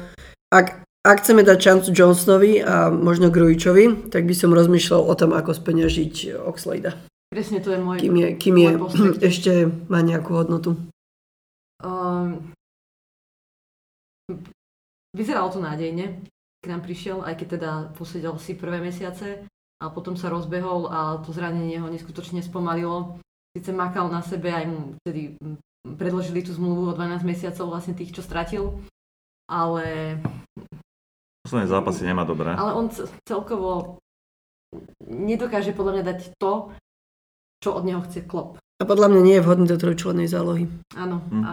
[0.50, 5.32] ak ak chceme dať šancu Johnsonovi a možno Grujičovi, tak by som rozmýšľal o tom,
[5.32, 6.96] ako speňažiť Oxlade.
[7.28, 8.72] Presne to je môj Kým je, kým je
[9.30, 9.52] ešte
[9.92, 10.80] má nejakú hodnotu.
[11.84, 12.52] Um,
[15.14, 16.26] vyzeralo to nádejne,
[16.64, 19.46] keď nám prišiel, aj keď teda posedel si prvé mesiace
[19.78, 23.22] a potom sa rozbehol a to zranenie ho neskutočne spomalilo.
[23.54, 25.38] Sice makal na sebe, aj mu vtedy
[25.98, 28.74] predložili tú zmluvu o 12 mesiacov vlastne tých, čo stratil,
[29.48, 30.18] ale
[31.48, 32.52] Posledné zápasy nemá dobré.
[32.60, 32.92] Ale on
[33.24, 34.04] celkovo
[35.08, 36.76] nedokáže podľa mňa dať to,
[37.64, 38.60] čo od neho chce klop.
[38.78, 40.68] A podľa mňa nie je vhodný do trojčlennej zálohy.
[41.00, 41.24] Áno.
[41.32, 41.44] Hm.
[41.48, 41.52] A,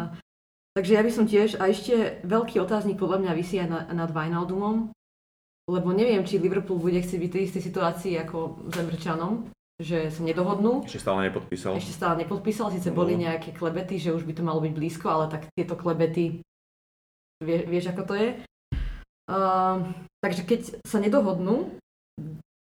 [0.74, 4.10] takže ja by som tiež, a ešte veľký otáznik podľa mňa vysí aj nad, nad
[4.10, 4.90] Wijnaldumom,
[5.70, 9.46] lebo neviem, či Liverpool bude chcieť byť v tej istej situácii ako s Američanom,
[9.78, 10.82] že sa nedohodnú.
[10.90, 11.78] Ešte stále nepodpísal.
[11.78, 12.98] Ešte stále nepodpísal, síce no.
[12.98, 16.42] boli nejaké klebety, že už by to malo byť blízko, ale tak tieto klebety,
[17.46, 18.28] vie, vieš ako to je.
[19.24, 19.88] Uh,
[20.20, 21.80] takže keď sa nedohodnú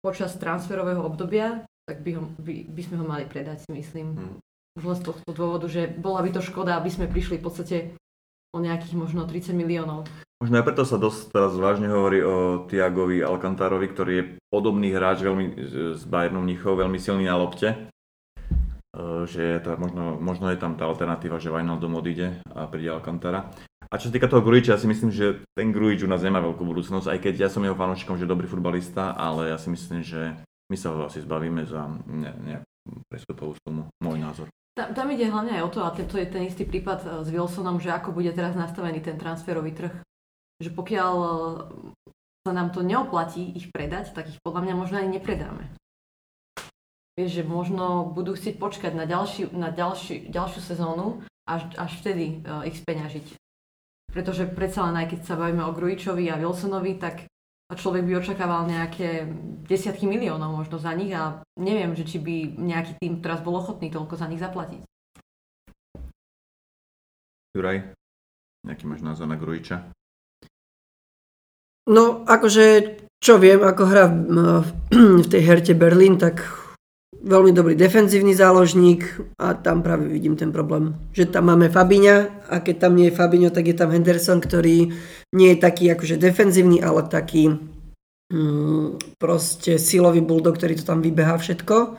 [0.02, 4.16] počas transferového obdobia, tak by, ho, by, by sme ho mali predať, si myslím.
[4.16, 4.36] Hmm.
[4.78, 7.76] Už len z tohto dôvodu, že bola by to škoda, aby sme prišli v podstate
[8.54, 10.06] o nejakých možno 30 miliónov.
[10.40, 15.20] Možno aj preto sa dosť teraz vážne hovorí o Tiagovi Alcantarovi, ktorý je podobný hráč
[15.20, 15.46] veľmi,
[15.94, 17.68] s Bayernom Mnichov, veľmi silný na lopte.
[18.90, 22.88] E, že je to, možno, možno je tam tá alternatíva, že Wijnaldum odíde a príde
[22.88, 23.52] Alcantara.
[23.90, 26.38] A čo sa týka toho Grujiča, ja si myslím, že ten Grujič u nás nemá
[26.38, 30.06] veľkú budúcnosť, aj keď ja som jeho fanúšikom, že dobrý futbalista, ale ja si myslím,
[30.06, 30.38] že
[30.70, 34.46] my sa ho asi zbavíme za ne, nejakú prestupovú sumu, môj názor.
[34.78, 37.28] Tam, tam ide hlavne aj o to, a to je ten istý prípad e, s
[37.34, 39.92] Wilsonom, že ako bude teraz nastavený ten transferový trh.
[40.62, 41.28] Že pokiaľ e,
[42.46, 45.66] sa nám to neoplatí ich predať, tak ich podľa mňa možno aj nepredáme.
[47.18, 52.40] Vieš, že možno budú chcieť počkať na, ďalší, na ďalší, ďalšiu sezónu, až, až vtedy
[52.46, 53.39] uh, ich speňažiť.
[54.10, 57.30] Pretože predsa len aj keď sa bavíme o Grujičovi a Wilsonovi, tak
[57.70, 59.30] človek by očakával nejaké
[59.70, 63.86] desiatky miliónov možno za nich a neviem, že či by nejaký tým teraz bol ochotný
[63.94, 64.82] toľko za nich zaplatiť.
[67.54, 67.94] Juraj,
[68.66, 69.94] nejaký máš názor na Grujiča?
[71.90, 76.46] No, akože, čo viem, ako hrá v tej herte Berlín, tak
[77.20, 80.96] veľmi dobrý defenzívny záložník a tam práve vidím ten problém.
[81.12, 84.94] Že tam máme Fabiňa a keď tam nie je Fabinho, tak je tam Henderson, ktorý
[85.36, 87.60] nie je taký akože defenzívny, ale taký
[88.32, 91.98] mm, proste silový bulldog, ktorý to tam vybehá všetko.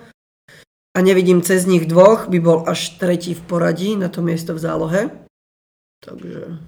[0.92, 4.60] A nevidím cez nich dvoch, by bol až tretí v poradí na to miesto v
[4.60, 5.02] zálohe.
[6.04, 6.60] Takže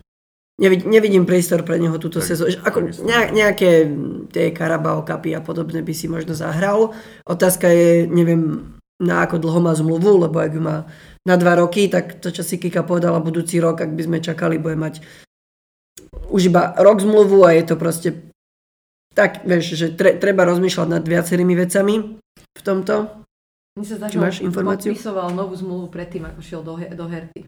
[0.62, 2.54] nevidím, nevidím priestor pre neho túto sezónu.
[2.62, 3.90] Ako nejaké
[4.30, 6.94] tie Carabao Cupy a podobné by si možno zahral.
[7.26, 10.86] Otázka je, neviem, na ako dlho má zmluvu, lebo ak má
[11.24, 14.60] na dva roky, tak to, čo si Kika povedala budúci rok, ak by sme čakali,
[14.60, 15.02] bude mať
[16.30, 18.10] už iba rok zmluvu a je to proste
[19.14, 23.24] tak, vieš, že tre, treba rozmýšľať nad viacerými vecami v tomto.
[23.78, 24.94] Mne sa že máš informáciu?
[24.94, 27.46] podpisoval novú zmluvu predtým, ako šiel do, do Herty.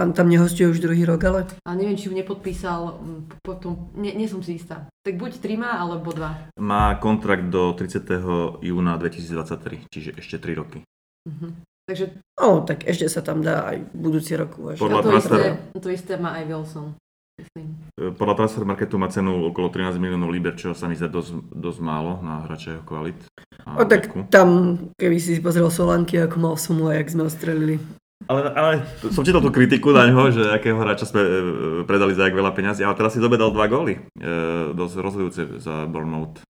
[0.00, 1.44] A tam nehostuje už druhý rok, ale?
[1.68, 2.96] A neviem, či ju nepodpísal
[3.44, 4.88] potom, nie, nie som si istá.
[5.04, 6.56] Tak buď 3 má, alebo 2.
[6.56, 8.64] Má kontrakt do 30.
[8.64, 10.80] júna 2023, čiže ešte 3 roky.
[11.28, 11.52] Uh-huh.
[11.84, 12.16] Takže...
[12.40, 14.80] O, tak ešte sa tam dá aj budúci rok uvažiť.
[14.80, 15.36] Podľa to, transfer...
[15.36, 16.86] isté, to isté má aj Wilson.
[17.40, 21.52] E, podľa transfer marketu má cenu okolo 13 miliónov liber, čo sa mi zdá dosť,
[21.52, 23.20] dosť málo na hráča jeho kvalit.
[23.68, 27.76] O, tak tam, keby si pozrel Solanky, ako mal sumu a jak sme ostrelili.
[28.28, 28.72] Ale, ale
[29.08, 31.30] som čítal tú kritiku na ňo, že akého hráča sme e,
[31.88, 33.96] predali za jak veľa peňazí, ale teraz si zobedal dva góly.
[33.96, 34.00] E,
[34.76, 36.44] dosť rozhodujúce za Bournemouth.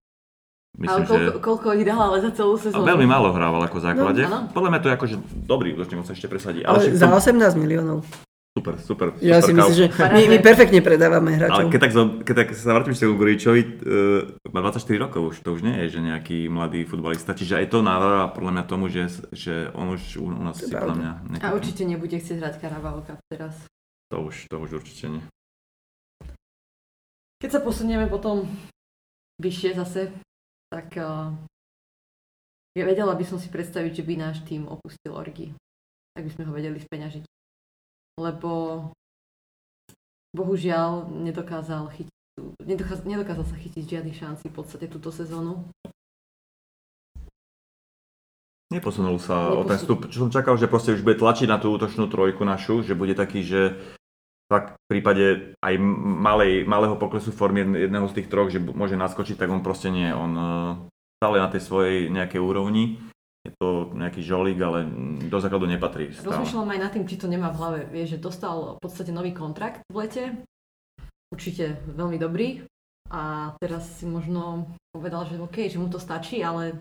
[0.75, 1.43] Myslím, ale koľko, že...
[1.43, 2.87] koľko ich dal ale za celú sezónu?
[2.87, 4.23] veľmi málo hrával ako základe.
[4.23, 5.15] No, Podľa mňa to je akože
[5.47, 6.63] dobrý, už sa ešte presadí.
[6.63, 8.07] Ale, ale za 18 miliónov.
[8.51, 9.07] Super, super.
[9.23, 11.55] Ja super si myslím, že my, my perfektne predávame hráčov.
[11.55, 11.91] Ale keď tak,
[12.27, 15.87] keď tak sa vrátim ešte k Guričovi, uh, má 24 rokov už, to už nie
[15.87, 19.95] je, že nejaký mladý futbalista, čiže aj to národa podľa mňa tomu, že, že on
[19.95, 21.47] už u, u nás si podľa mňa nekúpim.
[21.47, 23.55] A určite nebude chcieť hrať Carabao Cup teraz.
[24.11, 25.23] To už, to už určite nie.
[27.39, 28.51] Keď sa posunieme potom
[29.39, 30.11] vyššie zase,
[30.67, 31.31] tak uh,
[32.75, 35.55] ja vedela by som si predstaviť, že by náš tým opustil Orgy.
[36.19, 37.23] Tak by sme ho vedeli speňažiť
[38.19, 38.51] lebo
[40.31, 42.11] bohužiaľ nedokázal chytiť
[42.63, 45.67] nedokázal, nedokázal sa chytiť žiadny šanci v podstate túto sezónu.
[48.71, 49.59] Neposunul sa Neposunul.
[49.59, 49.99] o ten stup.
[50.07, 53.11] Čo som čakal, že proste už bude tlačiť na tú útočnú trojku našu, že bude
[53.11, 53.75] taký, že
[54.47, 59.35] tak v prípade aj malej, malého poklesu formy jedného z tých troch, že môže naskočiť,
[59.35, 60.07] tak on proste nie.
[60.11, 60.71] On eh,
[61.19, 62.99] stále na tej svojej nejakej úrovni
[63.41, 64.85] je to nejaký žolík, ale
[65.25, 66.13] do základu nepatrí.
[66.13, 67.79] Rozmýšľam aj nad tým, či to nemá v hlave.
[67.89, 70.23] Vieš, že dostal v podstate nový kontrakt v lete,
[71.33, 72.61] určite veľmi dobrý
[73.09, 76.77] a teraz si možno povedal, že OK, že mu to stačí, ale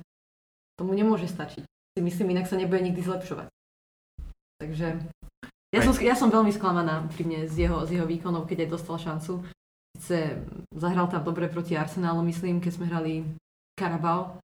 [0.76, 1.64] tomu nemôže stačiť.
[1.64, 3.48] Si myslím, inak sa nebude nikdy zlepšovať.
[4.60, 5.00] Takže
[5.72, 8.72] ja som, ja som veľmi sklamaná pri mne z jeho, z jeho výkonov, keď aj
[8.74, 9.40] dostal šancu.
[9.96, 10.44] Sice
[10.76, 13.14] zahral tam dobre proti Arsenálu, myslím, keď sme hrali
[13.80, 14.38] Carabao,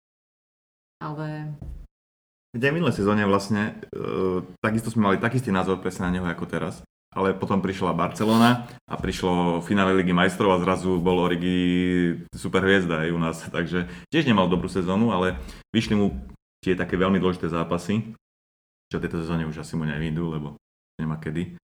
[1.02, 1.52] ale
[2.56, 6.80] kde minulé sezóne vlastne, uh, takisto sme mali taký názor presne na neho ako teraz.
[7.16, 13.08] Ale potom prišla Barcelona a prišlo finále Ligy majstrov a zrazu bol Origi super hviezda
[13.08, 13.36] aj u nás.
[13.56, 15.36] Takže tiež nemal dobrú sezónu, ale
[15.72, 16.12] vyšli mu
[16.64, 18.16] tie také veľmi dôležité zápasy,
[18.88, 20.48] čo tejto sezóne už asi mu nevídu, lebo
[21.00, 21.56] nemá kedy.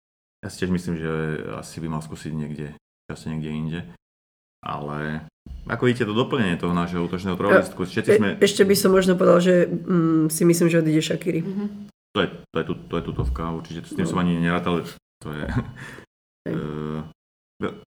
[0.42, 1.10] Ja si tiež myslím, že
[1.58, 2.74] asi by mal skúsiť niekde,
[3.10, 3.80] časte niekde inde.
[4.60, 5.24] Ale
[5.68, 7.80] ako vidíte to doplnenie toho nášho útočného trojlistku?
[7.88, 8.28] Všetci sme...
[8.36, 11.40] E, ešte by som možno povedal, že mm, si myslím, že odíde Shakiri.
[11.40, 11.68] Mm-hmm.
[12.16, 14.10] To je, to je, to je tutovka, určite s tým no.
[14.10, 14.82] som ani nerátal.
[15.22, 15.44] To je...
[16.50, 17.00] uh,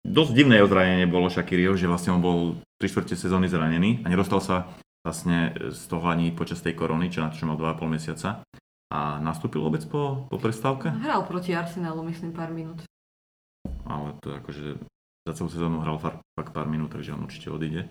[0.07, 2.39] dosť divné jeho zranenie bolo Shakiriho, že vlastne on bol
[2.79, 4.71] 3 čtvrte sezóny zranený a nedostal sa
[5.03, 8.47] vlastne z toho ani počas tej korony, čo na čo mal 2,5 mesiaca.
[8.93, 10.93] A nastúpil vôbec po, po prestávke?
[10.93, 12.85] Hral proti Arsenalu, myslím, pár minút.
[13.89, 14.79] Ale to akože
[15.23, 17.89] za celú sezónu hral fakt, pár minút, takže on určite odíde.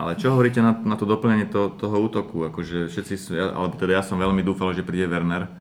[0.00, 2.48] Ale čo hovoríte na, na to doplnenie to, toho útoku?
[2.48, 5.52] Akože všetci sú, ja, alebo teda ja som veľmi dúfal, že príde Werner.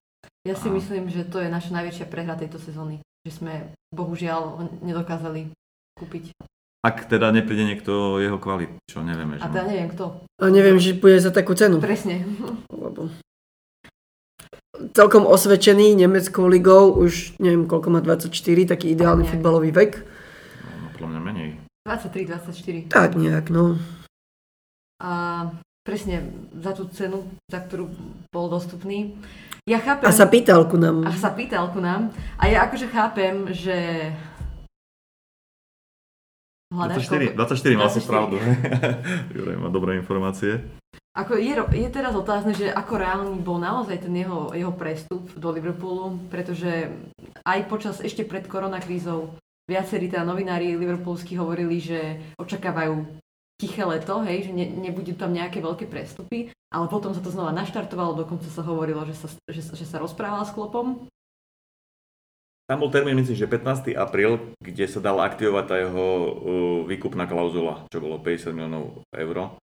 [0.48, 0.74] Ja si a...
[0.74, 3.04] myslím, že to je naša najväčšia prehra tejto sezóny.
[3.28, 3.54] Že sme
[3.94, 5.54] bohužiaľ nedokázali
[6.00, 6.34] kúpiť.
[6.82, 9.38] Ak teda nepríde niekto jeho kvalit, čo nevieme.
[9.38, 10.06] Že a teda neviem kto.
[10.42, 11.78] A neviem, že bude za takú cenu.
[11.78, 12.26] Presne.
[12.74, 13.14] Lebo
[14.98, 18.34] celkom osvedčený nemeckou ligou, už neviem koľko má 24,
[18.66, 19.92] taký ideálny futbalový vek.
[21.02, 21.50] Podľa mňa menej.
[21.90, 22.94] 23, 24.
[22.94, 23.82] Tak nejak, no.
[25.02, 25.50] A
[25.82, 27.90] presne za tú cenu, za ktorú
[28.30, 29.18] bol dostupný.
[29.66, 30.06] Ja chápem...
[30.06, 31.02] A sa pýtal ku nám.
[31.02, 32.14] A sa pýtal ku nám.
[32.38, 34.14] A ja akože chápem, že
[36.70, 38.38] 24, 24 mal som pravdu.
[39.36, 40.62] Juraj má dobré informácie.
[41.12, 45.50] Ako je, je teraz otázne, že ako reálny bol naozaj ten jeho, jeho prestup do
[45.52, 46.88] Liverpoolu, pretože
[47.44, 49.36] aj počas ešte pred koronakrízou
[49.70, 52.00] viacerí teda novinári liverpoolskí hovorili, že
[52.38, 53.20] očakávajú
[53.62, 57.54] tiché leto, hej, že ne, nebudú tam nejaké veľké prestupy, ale potom sa to znova
[57.54, 61.06] naštartovalo, dokonca sa hovorilo, že sa, že, že sa rozprával s Klopom
[62.72, 64.00] tam bol termín, myslím, že 15.
[64.00, 66.32] apríl, kde sa dala aktivovať tá jeho uh,
[66.88, 69.60] výkupná klauzula, čo bolo 50 miliónov eur.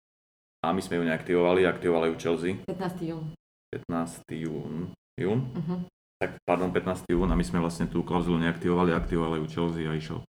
[0.60, 2.60] A my sme ju neaktivovali, aktivovali ju Chelsea.
[2.68, 3.08] 15.
[3.08, 3.32] jún.
[3.72, 4.28] 15.
[4.28, 4.92] jún.
[5.16, 5.40] jún?
[5.56, 5.80] Uh-huh.
[6.18, 7.14] Tak, pardon, 15.
[7.14, 10.26] jún a my sme vlastne tú klauzulu neaktivovali, aktivovali ju Chelsea a išiel.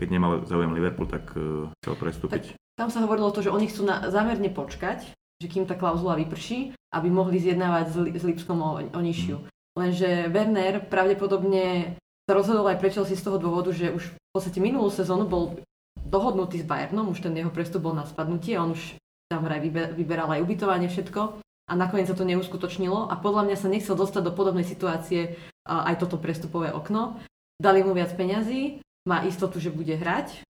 [0.00, 2.56] Keď nemal záujem Liverpool, tak uh, chcel prestúpiť.
[2.56, 6.16] Tak, tam sa hovorilo to, že oni chcú na, zámerne počkať, že kým tá klauzula
[6.16, 9.44] vyprší, aby mohli zjednávať s, s Lipskom o, o nižšiu.
[9.44, 9.48] Mm.
[9.76, 11.94] Lenže Werner pravdepodobne
[12.24, 15.60] sa rozhodol aj pre Chelsea z toho dôvodu, že už v podstate minulú sezónu bol
[16.00, 18.96] dohodnutý s Bayernom, už ten jeho prestup bol na spadnutie, on už
[19.28, 23.72] tam vraj vyberal aj ubytovanie, všetko a nakoniec sa to neuskutočnilo a podľa mňa sa
[23.72, 27.16] nechcel dostať do podobnej situácie aj toto prestupové okno.
[27.56, 30.44] Dali mu viac peňazí, má istotu, že bude hrať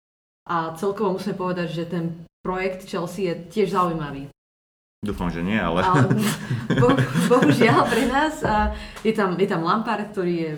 [0.49, 2.05] a celkovo musíme povedať, že ten
[2.41, 4.33] projekt Chelsea je tiež zaujímavý.
[5.03, 5.83] Dúfam, že nie, ale...
[5.83, 6.15] ale
[6.79, 6.95] bo,
[7.27, 8.71] bohužiaľ pre nás a
[9.03, 10.51] je, tam, je tam Lampard, ktorý je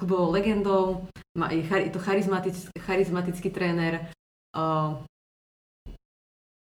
[0.00, 1.04] klubovou legendou,
[1.36, 4.08] má, je, je to charizmatický, charizmatický tréner.
[4.56, 4.96] Uh,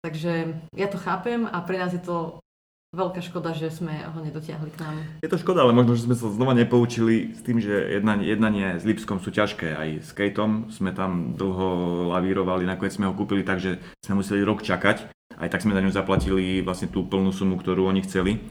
[0.01, 2.41] takže ja to chápem a pre nás je to
[2.89, 4.95] veľká škoda, že sme ho nedotiahli k nám.
[5.21, 8.67] Je to škoda, ale možno, že sme sa znova nepoučili s tým, že jednanie, jednanie
[8.77, 9.77] s Lipskom sú ťažké.
[9.77, 14.41] Aj s Kejtom sme tam dlho lavírovali, nakoniec sme ho kúpili tak, že sme museli
[14.41, 15.09] rok čakať
[15.39, 18.43] aj tak sme za ňu zaplatili vlastne tú plnú sumu, ktorú oni chceli.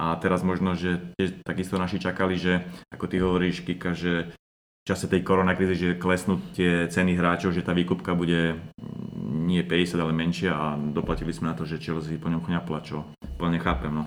[0.00, 1.12] A teraz možno, že
[1.44, 6.40] takisto naši čakali, že ako ty hovoríš, Kika, že v čase tej koronakrízy, že klesnú
[6.56, 11.52] tie ceny hráčov, že tá výkupka bude mm, nie 50, ale menšia a doplatili sme
[11.52, 13.04] na to, že Chelsea po ňom chňapla, čo
[13.40, 13.88] plne chápem.
[13.88, 14.04] No.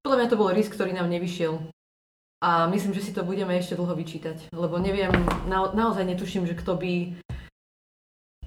[0.00, 1.60] Podľa mňa to bol risk, ktorý nám nevyšiel.
[2.40, 5.12] A myslím, že si to budeme ešte dlho vyčítať, lebo neviem,
[5.44, 7.20] na, naozaj netuším, že kto by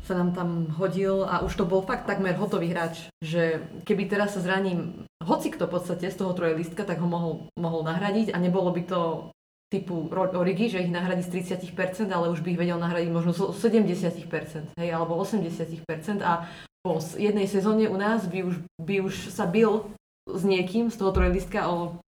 [0.03, 0.49] sa nám tam
[0.81, 5.53] hodil a už to bol fakt takmer hotový hráč, že keby teraz sa zraním hoci
[5.53, 9.31] kto v podstate z toho trojlistka, tak ho mohol, mohol nahradiť a nebolo by to
[9.71, 13.57] typu Origi, že ich nahradí z 30%, ale už by ich vedel nahradiť možno z
[13.57, 15.85] 70%, hej, alebo 80%
[16.21, 16.45] a
[16.83, 19.87] po jednej sezóne u nás by už, by už sa bil
[20.27, 22.03] s niekým z toho trojlistka o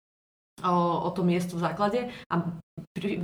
[0.61, 2.01] o, o to miesto v základe
[2.31, 2.35] a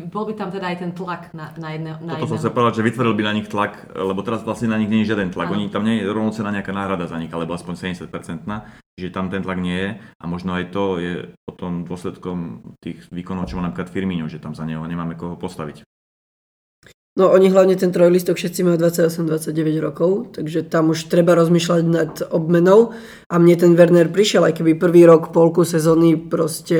[0.08, 1.90] bol by tam teda aj ten tlak na, na jedné.
[2.00, 4.80] Na Toto som sa povedal, že vytvoril by na nich tlak, lebo teraz vlastne na
[4.80, 5.52] nich nie je žiaden tlak.
[5.52, 5.60] Ano.
[5.60, 8.48] Oni tam nie je rovnocená nejaká náhrada za nich, alebo aspoň 70%,
[8.98, 11.14] že tam ten tlak nie je a možno aj to je
[11.46, 15.84] potom dôsledkom tých výkonov, čo má napríklad Firmino, že tam za neho nemáme koho postaviť.
[17.18, 19.50] No oni hlavne ten trojlistok všetci majú 28-29
[19.82, 22.94] rokov, takže tam už treba rozmýšľať nad obmenou.
[23.26, 26.78] A mne ten Werner prišiel, aj keby prvý rok, polku sezóny proste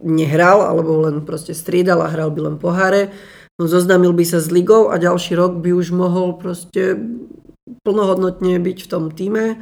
[0.00, 3.12] nehral, alebo len proste striedal a hral by len poháre,
[3.60, 6.96] no zoznámil by sa s ligou a ďalší rok by už mohol proste
[7.84, 9.60] plnohodnotne byť v tom týme.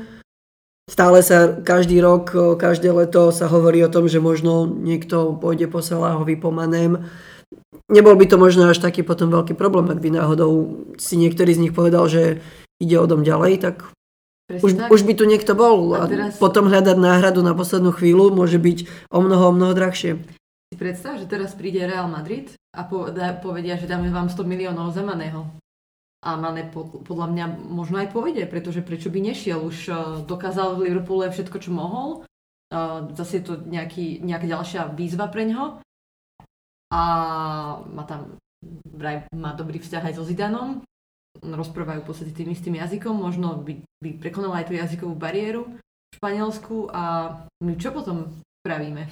[0.86, 5.82] Stále sa každý rok, každé leto sa hovorí o tom, že možno niekto pôjde po
[5.82, 7.10] Salahovi, po Manem,
[7.90, 11.62] nebol by to možno až taký potom veľký problém, ak by náhodou si niektorý z
[11.68, 12.42] nich povedal, že
[12.82, 13.76] ide o dom ďalej, tak
[14.46, 14.88] už, tak.
[14.94, 16.38] už by tu niekto bol a, a teraz...
[16.38, 20.22] potom hľadať náhradu na poslednú chvíľu môže byť o mnoho, o mnoho drahšie.
[20.70, 22.86] Si predstav, že teraz príde Real Madrid a
[23.38, 25.46] povedia, že dáme vám 100 miliónov za Maného.
[26.26, 26.66] A Mane
[27.06, 29.96] podľa mňa možno aj povede, pretože prečo by nešiel, už uh,
[30.26, 32.26] dokázal v Liverpoole všetko, čo mohol.
[32.66, 35.86] Uh, zase je to nejaký, nejaká ďalšia výzva pre ňoho
[36.93, 37.03] a
[37.82, 38.39] má tam
[38.97, 40.82] vraj má dobrý vzťah aj so Zidanom,
[41.43, 46.12] rozprávajú v podstate tým istým jazykom, možno by, by prekonala aj tú jazykovú bariéru v
[46.16, 47.03] Španielsku a
[47.61, 48.32] my čo potom
[48.64, 49.07] spravíme?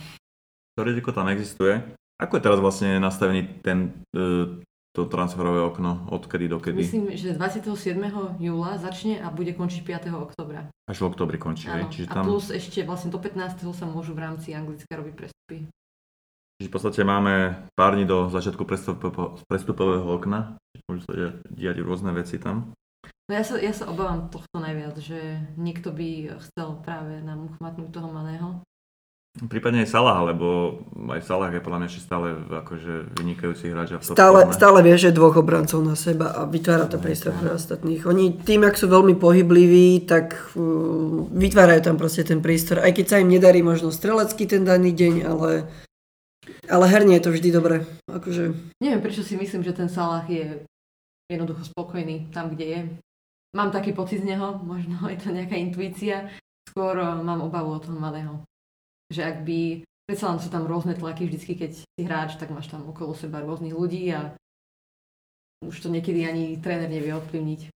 [0.75, 1.79] To riziko tam existuje.
[2.19, 4.63] Ako je teraz vlastne nastavený ten, e,
[4.95, 6.79] to transferové okno, odkedy do kedy?
[6.79, 8.39] Myslím, že 27.
[8.39, 10.15] júla začne a bude končiť 5.
[10.15, 10.71] oktobra.
[10.87, 11.67] Až v oktobri končí?
[11.67, 11.91] Áno.
[11.91, 13.67] Čiže A tam, plus ešte vlastne do 15.
[13.75, 15.67] sa môžu v rámci Anglicka robiť prestupy.
[16.61, 20.59] Čiže v podstate máme pár dní do začiatku prestupo- prestupového okna.
[20.85, 21.13] Môžu sa
[21.49, 22.75] diať, rôzne veci tam.
[23.25, 27.89] No ja sa, ja sa obávam tohto najviac, že niekto by chcel práve nám uchmatnúť
[27.89, 28.61] toho Maného.
[29.35, 30.79] Prípadne aj Salah, lebo
[31.11, 33.91] aj Salah je podľa mňa ešte stále akože vynikajúci hráč.
[33.91, 34.55] a Stále, forme.
[34.55, 38.07] stále vie, že dvoch obrancov na seba a vytvára to priestor pre ostatných.
[38.07, 42.79] Oni tým, ak sú veľmi pohybliví, tak uh, vytvárajú tam proste ten priestor.
[42.79, 45.67] Aj keď sa im nedarí možno strelecky ten daný deň, ale,
[46.71, 47.85] ale herne je to vždy dobre.
[48.09, 50.65] Akože, Neviem, prečo si myslím, že ten Salah je
[51.29, 52.81] jednoducho spokojný tam, kde je.
[53.55, 56.29] Mám taký pocit z neho, možno je to nejaká intuícia.
[56.69, 58.43] Skôr eh, mám obavu od toho malého.
[59.13, 59.61] Že ak by,
[60.09, 63.45] predsa len sú tam rôzne tlaky vždycky, keď si hráč, tak máš tam okolo seba
[63.45, 64.35] rôznych ľudí a
[65.65, 67.73] už to niekedy ani tréner nevie ovplyvniť.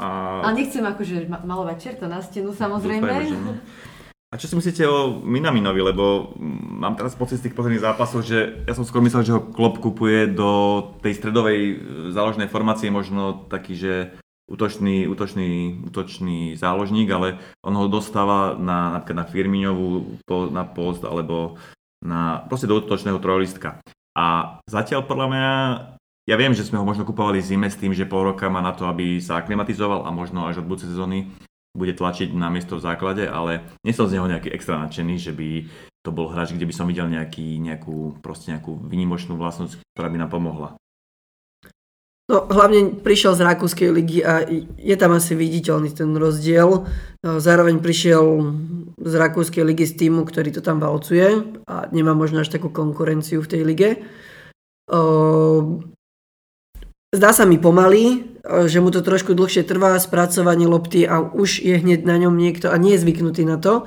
[0.00, 0.06] A
[0.48, 3.06] Ale nechcem akože ma- malovať čerta na stenu samozrejme.
[3.06, 3.52] Dúfajme.
[4.30, 6.38] A čo si myslíte o Minaminovi, lebo
[6.78, 9.82] mám teraz pocit z tých posledných zápasov, že ja som skôr myslel, že ho Klopp
[9.82, 10.50] kupuje do
[11.02, 11.74] tej stredovej e,
[12.14, 14.14] záložnej formácie možno taký, že
[14.46, 20.22] útočný, útočný, útočný záložník, ale on ho dostáva na, napríklad na Firmiňovú
[20.54, 21.58] na post alebo
[21.98, 23.82] na, proste do útočného trojlistka.
[24.14, 25.50] A zatiaľ podľa mňa,
[26.30, 28.70] ja viem, že sme ho možno kupovali zime s tým, že pol roka má na
[28.78, 31.26] to, aby sa aklimatizoval a možno až od budúcej sezóny
[31.74, 35.32] bude tlačiť na miesto v základe, ale nie som z neho nejaký extra nadšený, že
[35.34, 35.70] by
[36.02, 40.18] to bol hráč, kde by som videl nejaký, nejakú, proste nejakú výnimočnú vlastnosť, ktorá by
[40.18, 40.68] nám pomohla.
[42.30, 44.46] No, hlavne prišiel z Rakúskej ligy a
[44.78, 46.86] je tam asi viditeľný ten rozdiel.
[47.26, 48.22] No, Zároveň prišiel
[49.02, 53.42] z Rakúskej ligy z týmu, ktorý to tam valcuje a nemá možno až takú konkurenciu
[53.42, 53.90] v tej lige.
[54.94, 55.90] Ehm,
[57.10, 61.76] Zdá sa mi pomaly, že mu to trošku dlhšie trvá, spracovanie lopty a už je
[61.76, 63.84] hneď na ňom niekto a nie je zvyknutý na to.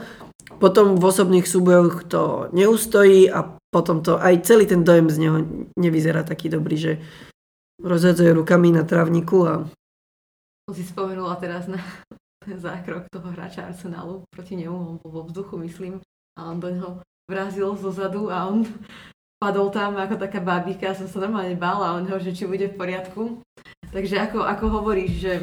[0.61, 5.37] Potom v osobných súbojoch to neustojí a potom to aj celý ten dojem z neho
[5.75, 6.93] nevyzerá taký dobrý, že
[7.81, 9.53] rozhadzuje rukami na trávniku a
[10.71, 11.83] si spomenula teraz na
[12.47, 15.99] zákrok toho hráča Arsenalu proti nemu, on bol vo vzduchu, myslím,
[16.39, 16.89] a on do neho
[17.27, 18.63] vrazil zo zadu a on
[19.43, 22.79] padol tam ako taká bábika, som sa normálne bála o neho, že či bude v
[22.79, 23.43] poriadku.
[23.91, 25.33] Takže ako, ako hovoríš, že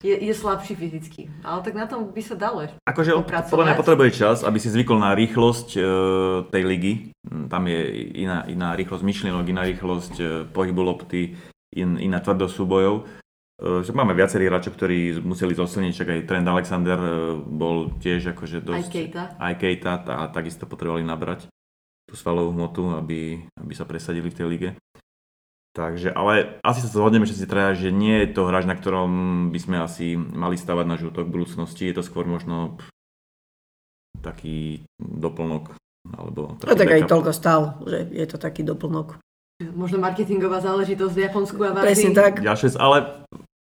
[0.00, 2.64] je, je slabší fyzicky, ale tak na tom by sa dalo.
[2.88, 5.80] Akože on podľa mňa potrebuje čas, aby si zvykol na rýchlosť e,
[6.48, 6.92] tej ligy.
[7.28, 7.80] Mm, Tam je
[8.16, 11.36] iná, iná rýchlosť myšlienok, iná rýchlosť e, pohybu lopty,
[11.76, 12.94] in, iná tvrdosť súbojov.
[13.58, 17.10] Že máme viacerých hráčov, ktorí museli zosilniť, čak aj Trent Alexander e,
[17.42, 18.86] bol tiež akože Aj dosť...
[18.86, 19.22] Kejta.
[19.34, 21.50] Aj Kejta a takisto potrebovali nabrať
[22.08, 24.70] tú svalovú hmotu, aby, aby sa presadili v tej lige.
[25.76, 29.10] Takže, ale asi sa zhodneme všetci traja, že nie je to hráč, na ktorom
[29.54, 31.86] by sme asi mali stavať na žútok v budúcnosti.
[31.86, 32.90] Je to skôr možno pff,
[34.24, 35.76] taký doplnok.
[36.08, 39.20] Alebo no, taký tak aj toľko stál, že je to taký doplnok.
[39.76, 41.84] Možno marketingová záležitosť v Japonsku a v.
[41.84, 42.40] Presne tak.
[42.40, 42.96] Ďalšia vec, ale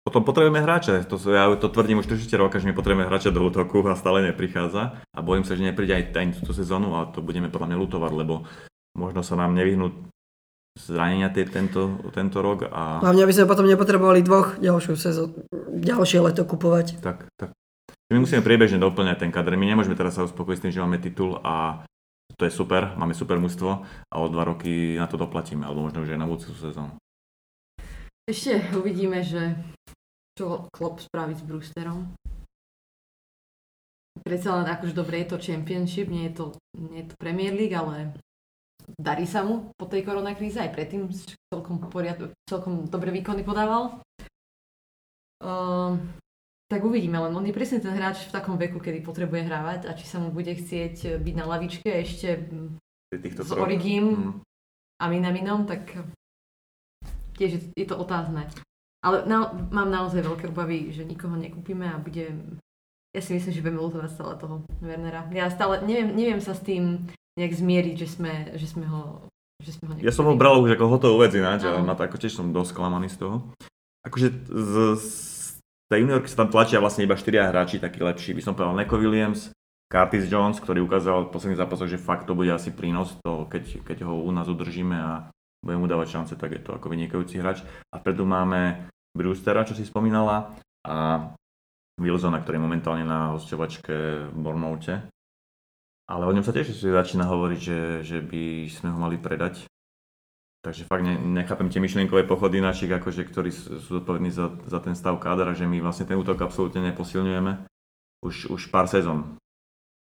[0.08, 1.04] potom potrebujeme hráča.
[1.04, 4.24] To, ja to tvrdím už 3 roka, že my potrebujeme hráča do útoku a stále
[4.24, 5.04] neprichádza.
[5.12, 8.12] A bojím sa, že nepríde aj, aj túto sezónu a to budeme podľa mňa lutovať,
[8.16, 8.48] lebo
[8.96, 10.08] možno sa nám nevyhnú
[10.80, 15.44] zranenia tie, tento, tento rok a Hlavne, aby sme potom nepotrebovali dvoch ďalšiu sezónu,
[15.76, 17.04] ďalšie leto kupovať.
[17.04, 17.52] tak, tak.
[18.08, 19.60] My musíme priebežne doplňať ten kader.
[19.60, 21.84] My nemôžeme teraz sa uspokojiť s tým, že máme titul a
[22.40, 26.06] to je super, máme super mužstvo a o dva roky na to doplatíme, alebo možno
[26.06, 26.94] už aj na budúcu sezónu.
[28.28, 29.56] Ešte uvidíme, že
[30.38, 32.14] čo Klopp spraví s Brewsterom.
[34.22, 36.44] Predsa len akože dobre je to Championship, nie je to,
[36.78, 38.14] nie je to Premier League, ale
[38.94, 41.10] darí sa mu po tej koronakríze, aj predtým
[41.50, 43.98] celkom, poriad, celkom dobre výkony podával.
[45.38, 46.02] Um,
[46.66, 49.94] tak uvidíme, len on je presne ten hráč v takom veku, kedy potrebuje hrávať a
[49.94, 52.42] či sa mu bude chcieť byť na lavičke ešte
[53.16, 54.34] týchto s Origim Mm.
[55.00, 55.94] a Minaminom, tak
[57.38, 58.50] tiež je to otázne.
[58.98, 62.34] Ale na, mám naozaj veľké obavy, že nikoho nekúpime a bude...
[63.14, 65.24] Ja si myslím, že budeme lutovať stále toho Wernera.
[65.32, 69.22] Ja stále neviem, neviem sa s tým nejak zmieriť, že sme, že sme ho
[69.58, 71.86] že sme ho Ja som ho bral už ako hotovú vec ináč a Áno.
[71.86, 73.36] na to ako tiež som dosť sklamaný z toho.
[74.06, 75.08] Akože z, z
[75.90, 78.38] tej juniorky sa tam tlačia vlastne iba štyria hráči, takí lepší.
[78.38, 79.50] By som povedal Neko Williams,
[79.90, 83.82] Curtis Jones, ktorý ukázal v posledných zápasoch, že fakt to bude asi prínos, to, keď,
[83.82, 85.32] keď ho u nás udržíme a
[85.62, 87.64] budem mu dávať šance, tak je to ako vynikajúci hráč.
[87.92, 90.54] A predu máme Brewstera, čo si spomínala,
[90.86, 91.28] a
[91.98, 95.10] Wilsona, ktorý je momentálne na hostovačke v Bournemouthe.
[96.08, 99.68] Ale o ňom sa tiež začína hovoriť, že, že by sme ho mali predať.
[100.64, 104.96] Takže fakt ne, nechápem tie myšlienkové pochody našich, akože, ktorí sú zodpovední za, za ten
[104.96, 107.68] stav kádra, že my vlastne ten útok absolútne neposilňujeme.
[108.24, 109.38] Už, už pár sezón.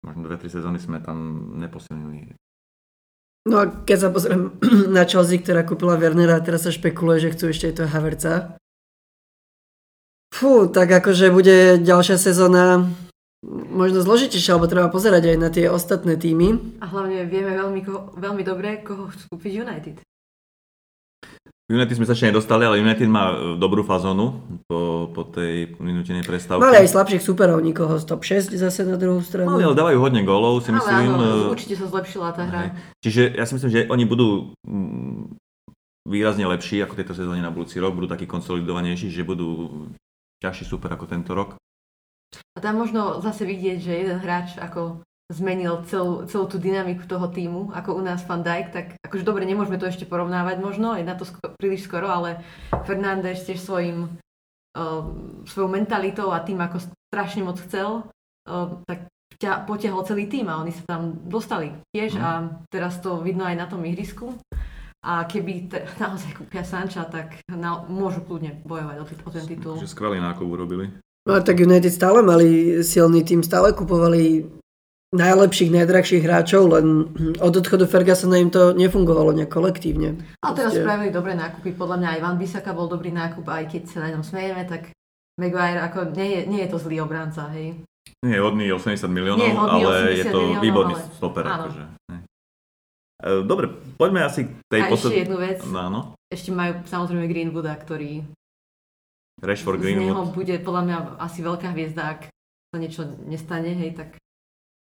[0.07, 2.33] Možno dve, tri sezóny sme tam neposilnili.
[3.49, 4.53] No a keď sa pozriem
[4.97, 8.33] na Chelsea, ktorá kúpila Wernera a teraz sa špekuluje, že chcú ešte aj toho Haverca.
[10.29, 12.85] Fú, tak akože bude ďalšia sezóna
[13.47, 16.79] možno zložitejšie, alebo treba pozerať aj na tie ostatné týmy.
[16.83, 19.97] A hlavne vieme veľmi, koho, veľmi dobre, koho chcú kúpiť United.
[21.69, 26.25] United sme sa ešte nedostali, ale United má e, dobrú fazónu po, po tej minútenej
[26.25, 26.65] prestávke.
[26.65, 29.53] Mali aj slabších superov, nikoho z top 6 zase na druhú stranu.
[29.53, 31.13] Mali, ale dávajú hodne gólov, si myslím.
[31.13, 32.73] Ale áno, určite sa zlepšila tá hra.
[33.05, 35.37] Čiže ja si myslím, že oni budú mm,
[36.09, 39.69] výrazne lepší ako tejto sezóne na budúci rok, budú takí konsolidovanejší, že budú
[40.41, 41.61] ťažší super ako tento rok.
[42.57, 47.29] A tam možno zase vidieť, že jeden hráč ako zmenil celú, celú tú dynamiku toho
[47.29, 51.05] týmu, ako u nás Van Dijk, tak akože dobre, nemôžeme to ešte porovnávať možno, je
[51.05, 52.41] na to sko- príliš skoro, ale
[52.89, 54.09] Fernández tiež svojim,
[54.73, 55.03] uh,
[55.45, 56.81] svojou mentalitou a tým, ako
[57.13, 58.09] strašne moc chcel,
[58.49, 62.23] uh, tak ťa, potiahol celý tým a oni sa tam dostali tiež mm.
[62.25, 62.31] a
[62.73, 64.33] teraz to vidno aj na tom ihrisku.
[65.05, 69.45] A keby te, naozaj kúpia Sanča, tak na, môžu kľudne bojovať o, t- o ten
[69.45, 69.77] titul.
[69.77, 70.89] Takže skvelý nákup urobili.
[71.29, 74.49] No a tak United stále mali silný tým, stále kupovali
[75.09, 77.09] najlepších, najdrahších hráčov, len
[77.41, 80.21] od odchodu Fergusona im to nefungovalo nejak kolektívne.
[80.45, 80.85] Ale teraz Proste...
[80.85, 84.09] spravili dobré nákupy, podľa mňa aj Van Bissaka bol dobrý nákup, aj keď sa na
[84.13, 84.93] ňom smejeme, tak
[85.41, 87.79] Maguire ako nie je, nie je to zlý obranca, hej.
[88.25, 91.05] Nie je hodný 80 miliónov, nie, ale 80 je to miliónov, výborný ale...
[91.17, 91.45] stoper.
[91.47, 91.83] Akože.
[93.19, 95.17] E, dobre, poďme asi k tej poslednej...
[95.17, 95.59] ešte jednu vec.
[95.65, 96.01] No, áno.
[96.29, 98.27] Ešte majú samozrejme Greenwooda, ktorý
[99.41, 100.05] Rashford Greenwood.
[100.05, 102.21] Z neho bude podľa mňa asi veľká hviezda, ak
[102.69, 104.19] sa niečo nestane, hej, tak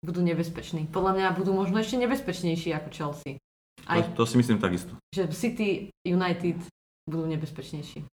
[0.01, 0.89] budú nebezpeční.
[0.89, 3.37] Podľa mňa budú možno ešte nebezpečnejší ako Chelsea.
[3.85, 4.97] Aj, to, to si myslím takisto.
[5.13, 6.57] Že City, United
[7.05, 8.09] budú nebezpečnejší.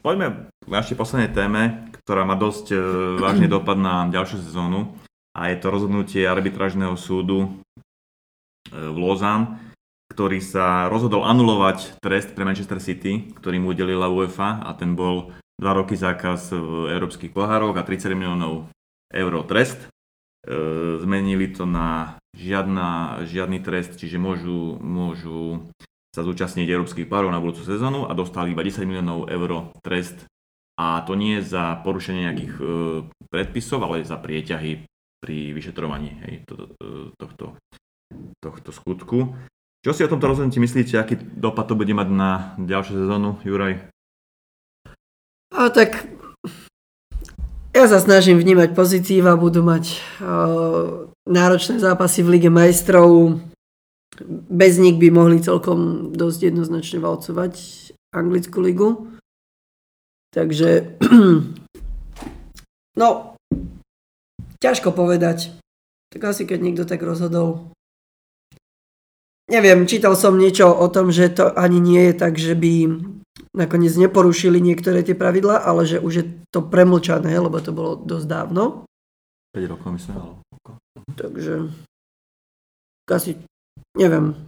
[0.00, 2.76] Poďme k našej poslednej téme, ktorá má dosť e,
[3.20, 4.96] vážny dopad na ďalšiu sezónu
[5.36, 7.48] a je to rozhodnutie arbitrážneho súdu e,
[8.72, 9.69] v Lausanne,
[10.10, 15.30] ktorý sa rozhodol anulovať trest pre Manchester City, ktorý mu udelila UEFA a ten bol
[15.62, 18.66] 2 roky zákaz v európskych pohároch a 30 miliónov
[19.14, 19.78] eur trest.
[20.42, 20.58] E,
[20.98, 25.68] zmenili to na žiadna, žiadny trest, čiže môžu, môžu
[26.10, 30.26] sa zúčastniť európskych párov na budúcu sezónu a dostali iba 10 miliónov eur trest.
[30.80, 32.64] A to nie za porušenie nejakých e,
[33.30, 34.90] predpisov, ale za prieťahy
[35.20, 36.86] pri vyšetrovaní hej, to, to,
[37.20, 37.46] tohto,
[38.40, 39.36] tohto skutku.
[39.80, 43.88] Čo si o tomto rozhodnutí myslíte, aký dopad to bude mať na ďalšiu sezónu, Juraj?
[45.56, 46.04] A tak
[47.72, 53.40] ja sa snažím vnímať pozitíva, budú mať uh, náročné zápasy v Lige majstrov.
[54.52, 57.54] Bez nich by mohli celkom dosť jednoznačne valcovať
[58.12, 58.88] anglickú ligu.
[60.34, 61.00] Takže
[63.00, 63.08] no,
[64.60, 65.56] Ťažko povedať.
[66.12, 67.72] Tak asi keď niekto tak rozhodol.
[69.50, 72.86] Neviem, čítal som niečo o tom, že to ani nie je tak, že by
[73.50, 76.24] nakoniec neporušili niektoré tie pravidlá, ale že už je
[76.54, 78.86] to premlčané, lebo to bolo dosť dávno.
[79.50, 80.32] 5 rokov myslím, ale...
[81.18, 81.54] Takže
[83.10, 83.42] asi
[83.98, 84.38] neviem.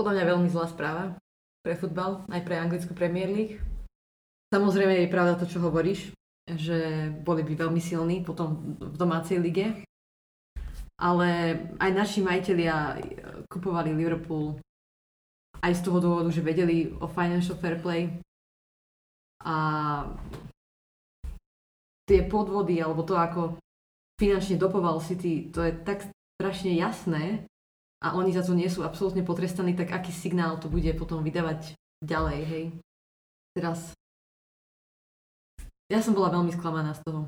[0.00, 1.12] Podľa mňa veľmi zlá správa
[1.60, 3.60] pre futbal, aj pre anglickú Premier League.
[4.48, 6.16] Samozrejme je pravda to, čo hovoríš,
[6.48, 9.84] že boli by veľmi silní potom v domácej lige.
[11.00, 13.00] Ale aj naši majiteľia
[13.48, 14.58] kupovali Liverpool
[15.62, 18.10] aj z toho dôvodu, že vedeli o financial fair play.
[19.42, 19.56] A
[22.06, 23.58] tie podvody, alebo to, ako
[24.18, 26.06] finančne dopoval City, to je tak
[26.38, 27.46] strašne jasné
[28.02, 31.78] a oni za to nie sú absolútne potrestaní, tak aký signál to bude potom vydávať
[32.02, 32.64] ďalej, hej?
[33.54, 33.94] Teraz
[35.90, 37.20] ja som bola veľmi sklamaná z toho.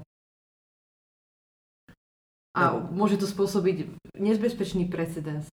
[2.55, 2.87] A no.
[2.95, 5.51] môže to spôsobiť nezbezpečný precedens.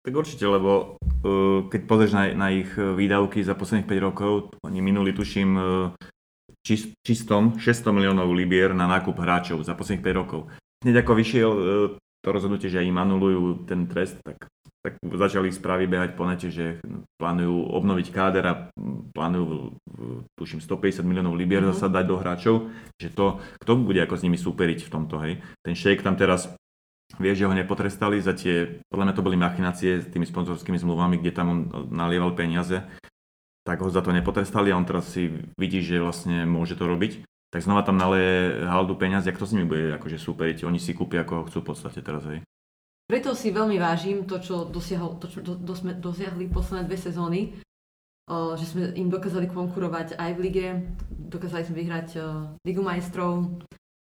[0.00, 4.32] Tak určite, lebo uh, keď pozrieš na, na ich výdavky za posledných 5 rokov,
[4.64, 5.92] oni minuli, tuším, uh,
[6.64, 10.48] čist, čistom 600 miliónov libier na nákup hráčov za posledných 5 rokov.
[10.80, 11.62] Hneď ako vyšiel uh,
[12.28, 14.52] to rozhodnutie, že im anulujú ten trest, tak,
[14.84, 16.76] tak začali správy behať po nete, že
[17.16, 18.54] plánujú obnoviť káder a
[19.16, 19.80] plánujú,
[20.36, 21.80] tuším, 150 miliónov libier mm-hmm.
[21.80, 22.56] zasa dať do hráčov,
[23.00, 25.40] že to, kto bude ako s nimi superiť v tomto, hej.
[25.64, 26.52] Ten Shake tam teraz
[27.16, 31.16] vie, že ho nepotrestali za tie, podľa mňa to boli machinácie s tými sponzorskými zmluvami,
[31.24, 32.84] kde tam on nalieval peniaze,
[33.64, 37.24] tak ho za to nepotrestali a on teraz si vidí, že vlastne môže to robiť
[37.48, 40.92] tak znova tam naleje haldu peniaz, jak to s nimi bude akože superiť, oni si
[40.92, 42.44] kúpia ako chcú v podstate teraz, hej.
[43.08, 46.98] Preto si veľmi vážim to, čo, dosiahol, to, čo do, do sme dosiahli posledné dve
[47.00, 47.40] sezóny,
[48.28, 50.66] že sme im dokázali konkurovať aj v lige,
[51.08, 53.48] dokázali sme vyhrať uh, Ligu majstrov,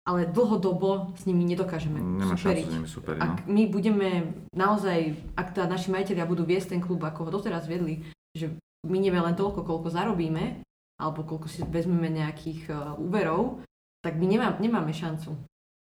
[0.09, 2.65] ale dlhodobo s nimi nedokážeme Nemá superiť.
[2.65, 3.25] S nimi superiť no.
[3.25, 4.09] Ak my budeme
[4.57, 8.01] naozaj, ak tá naši majiteľia budú viesť ten klub, ako ho doteraz viedli,
[8.33, 8.53] že
[8.85, 10.65] minieme len toľko, koľko zarobíme,
[10.95, 13.63] alebo koľko si vezmeme nejakých uh, úverov,
[13.99, 15.35] tak my nemá, nemáme šancu.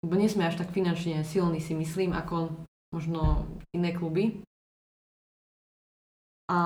[0.05, 2.51] Lebo nie sme až tak finančne silní, si myslím, ako
[2.93, 4.43] možno iné kluby.
[6.49, 6.57] A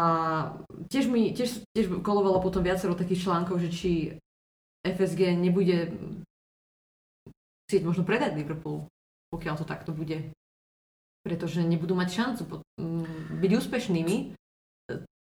[0.88, 3.92] tiež mi tiež, tiež kolovalo potom viacero takých článkov, že či
[4.84, 5.92] FSG nebude
[7.68, 8.88] chcieť možno predať Liverpool,
[9.32, 10.32] pokiaľ to takto bude.
[11.24, 12.64] Pretože nebudú mať šancu
[13.40, 14.36] byť úspešnými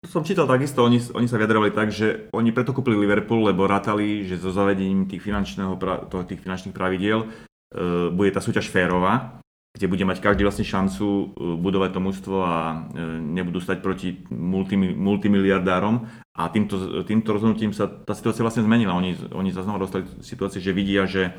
[0.01, 4.25] som čítal takisto, oni, oni sa vyjadrovali tak, že oni preto kúpili Liverpool, lebo rátali,
[4.25, 5.77] že so zavedením tých, finančného,
[6.25, 9.37] tých finančných pravidiel uh, bude tá súťaž férová,
[9.77, 14.25] kde bude mať každý vlastne šancu uh, budovať to mužstvo a uh, nebudú stať proti
[14.33, 16.09] multi, multimiliardárom.
[16.33, 18.97] A týmto, týmto rozhodnutím sa tá situácia vlastne zmenila.
[18.97, 21.37] Oni, oni sa dostali situácie, že vidia, že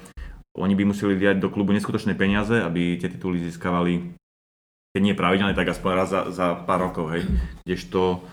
[0.55, 4.15] oni by museli dať do klubu neskutočné peniaze, aby tie tituly získavali
[4.93, 7.25] keď nie pravidelne, tak aspoň raz za, za pár rokov, hej.
[7.65, 8.29] Kdežto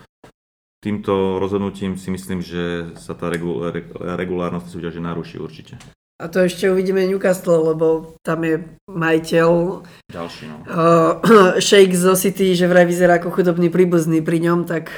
[0.80, 3.60] týmto rozhodnutím si myslím, že sa tá regu,
[3.94, 5.76] regulárnosť súťaže naruší určite.
[6.20, 8.60] A to ešte uvidíme Newcastle, lebo tam je
[8.92, 9.48] majiteľ
[10.12, 10.56] Ďalší, no.
[10.68, 14.92] uh, Shake zo City, že vraj vyzerá ako chudobný príbuzný pri ňom, tak...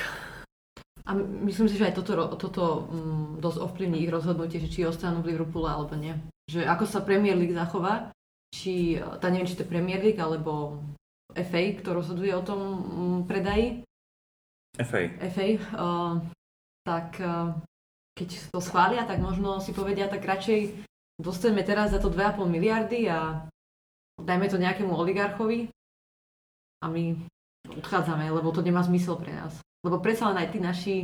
[1.07, 1.15] A
[1.47, 5.35] myslím si, že aj toto, toto um, dosť ovplyvní ich rozhodnutie, že či ostanú v
[5.35, 6.15] Liverpoole alebo nie.
[6.51, 8.11] Že ako sa Premier League zachová,
[8.51, 10.83] či, tá neviem, či to je Premier League alebo
[11.35, 13.87] FA, kto rozhoduje o tom um, predaji,
[14.81, 15.13] FA.
[15.29, 16.17] FA, uh,
[16.87, 17.53] tak uh,
[18.17, 20.73] keď to schvália, tak možno si povedia, tak radšej
[21.21, 23.45] dostaneme teraz za to 2,5 miliardy a
[24.17, 25.69] dajme to nejakému oligarchovi
[26.83, 27.17] a my
[27.69, 29.61] odchádzame, lebo to nemá zmysel pre nás.
[29.85, 30.97] Lebo predsa len aj tí naši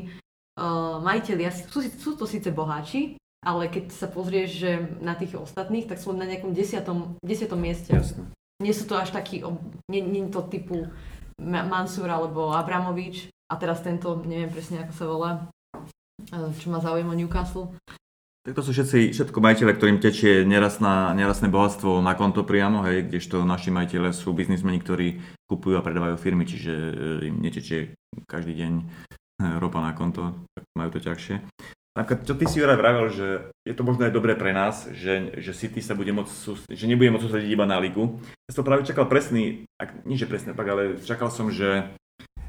[0.56, 5.86] uh, majiteľia sú, sú to síce boháči, ale keď sa pozrieš že na tých ostatných,
[5.86, 7.94] tak sú na nejakom desiatom, desiatom mieste.
[7.94, 8.32] Jasne.
[8.58, 9.44] Nie sú to až takí,
[9.86, 10.90] nie, nie to typu
[11.38, 15.30] Mansur alebo Abramovič, a teraz tento, neviem presne ako sa volá,
[16.28, 17.72] e, čo má záujem o Newcastle.
[18.44, 23.04] Tak to sú všetci, všetko majiteľe, ktorým tečie nerastná, nerastné bohatstvo na konto priamo, hej,
[23.08, 26.92] kdežto naši majiteľe sú biznismeni, ktorí kupujú a predávajú firmy, čiže e,
[27.28, 27.92] im netečie
[28.24, 28.84] každý deň e,
[29.60, 31.44] ropa na konto, tak majú to ťažšie.
[31.98, 35.34] Napríklad, čo ty si Juraj vravel, že je to možno aj dobré pre nás, že,
[35.42, 38.22] že City sa bude môcť, že nebude môcť sústrediť iba na ligu.
[38.46, 41.90] Ja som práve čakal presný, ak, nie že presný, pak, ale čakal som, že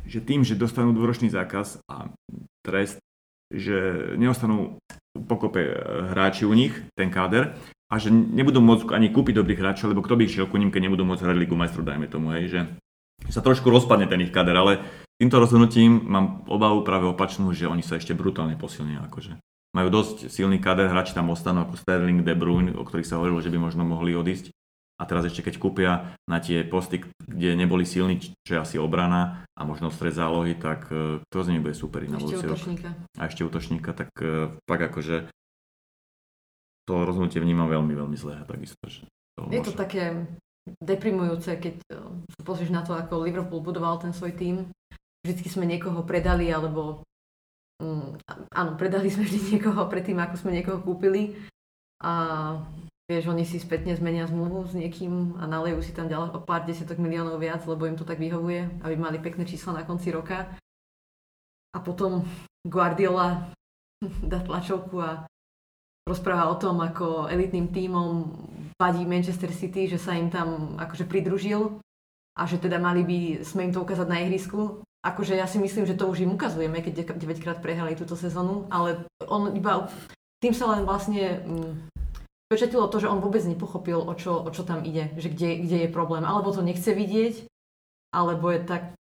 [0.10, 2.10] že tým, že dostanú dvoročný zákaz a
[2.66, 2.98] trest,
[3.54, 4.82] že neostanú
[5.14, 5.74] pokope e,
[6.14, 7.54] hráči u nich, ten káder,
[7.90, 10.90] a že nebudú môcť ani kúpiť dobrých hráčov, lebo kto by išiel ku ním, keď
[10.90, 12.60] nebudú môcť hrať Ligu majstrov, dajme tomu, hej, že
[13.30, 14.74] sa trošku rozpadne ten ich kader, ale
[15.18, 19.04] týmto rozhodnutím mám obavu práve opačnú, že oni sa ešte brutálne posilnia.
[19.10, 19.38] Akože.
[19.74, 23.42] Majú dosť silný kader, hráči tam ostanú ako Sterling, De Bruyne, o ktorých sa hovorilo,
[23.42, 24.54] že by možno mohli odísť
[25.00, 25.92] a teraz ešte keď kúpia
[26.28, 30.92] na tie posty, kde neboli silní, čo je asi obrana a možno stred zálohy, tak
[30.92, 32.60] kto z nich bude superiť na budúci rok.
[33.16, 35.32] A ešte útočníka, tak uh, pak akože
[36.84, 38.44] to rozhodnutie vnímam veľmi, veľmi zlé.
[38.44, 39.08] Takisto, že
[39.40, 40.28] to je to také
[40.84, 44.68] deprimujúce, keď uh, sa pozrieš na to, ako Liverpool budoval ten svoj tím.
[45.24, 47.08] Vždycky sme niekoho predali, alebo
[47.80, 48.20] um,
[48.52, 51.40] áno, predali sme vždy niekoho predtým, ako sme niekoho kúpili.
[52.04, 52.12] A
[53.10, 56.70] Vieš, oni si spätne zmenia zmluvu s niekým a nalejú si tam ďalej o pár
[56.70, 60.46] desiatok miliónov viac, lebo im to tak vyhovuje, aby mali pekné čísla na konci roka.
[61.74, 62.22] A potom
[62.62, 63.50] Guardiola
[64.30, 65.26] dá tlačovku a
[66.06, 68.30] rozpráva o tom, ako elitným tímom
[68.78, 71.82] vadí Manchester City, že sa im tam akože pridružil
[72.38, 74.86] a že teda mali by sme im to ukázať na ihrisku.
[75.02, 78.70] Akože ja si myslím, že to už im ukazujeme, keď 9 krát prehrali túto sezónu,
[78.70, 79.90] ale on iba
[80.40, 81.44] tým sa len vlastne
[82.50, 85.78] pečetilo to, že on vôbec nepochopil, o čo, o čo tam ide, že kde, kde
[85.86, 86.26] je problém.
[86.26, 87.46] Alebo to nechce vidieť,
[88.10, 88.98] alebo je tak,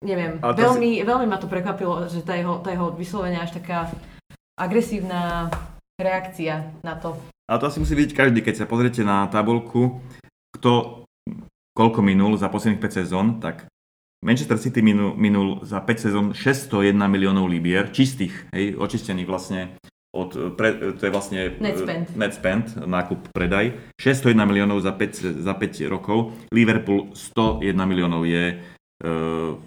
[0.00, 1.04] neviem, veľmi, si...
[1.04, 3.92] veľmi ma to prekvapilo, že tá jeho, tá jeho vyslovenia až taká
[4.56, 5.52] agresívna
[6.00, 7.20] reakcia na to.
[7.46, 10.00] Ale to asi musí vidieť každý, keď sa pozriete na tabulku,
[10.56, 11.04] kto
[11.76, 13.68] koľko minul za posledných 5 sezón, tak
[14.24, 19.76] Manchester City minul, minul za 5 sezón 601 miliónov libier, čistých, hej, očistených vlastne
[20.16, 22.06] od, pre, to je vlastne net spend.
[22.16, 23.76] net spend, nákup, predaj.
[24.00, 26.32] 601 miliónov za 5, za 5 rokov.
[26.48, 29.60] Liverpool 101 miliónov je uh,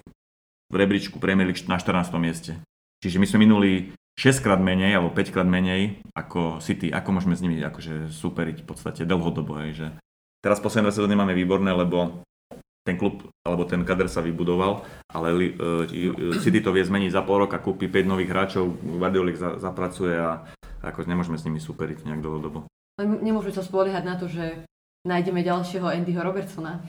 [0.70, 2.10] v rebríčku Premier League na 14.
[2.18, 2.58] mieste.
[3.00, 3.72] Čiže my sme minuli
[4.20, 6.92] 6 krát menej alebo 5 krát menej ako City.
[6.92, 9.62] Ako môžeme s nimi akože superiť v podstate dlhodobo.
[9.64, 9.88] Hej, že
[10.44, 12.26] teraz posledné sezóny máme výborné, lebo
[12.90, 14.82] ten klub alebo ten kader sa vybudoval,
[15.14, 15.86] ale uh,
[16.42, 20.42] City to vie zmeniť za pol roka, kúpi 5 nových hráčov, Guardiolik za, zapracuje a
[20.82, 22.66] ako nemôžeme s nimi superiť nejak dlhodobo.
[22.98, 24.66] Nemôžeme sa spoliehať na to, že
[25.06, 26.84] nájdeme ďalšieho Andyho Robertsona.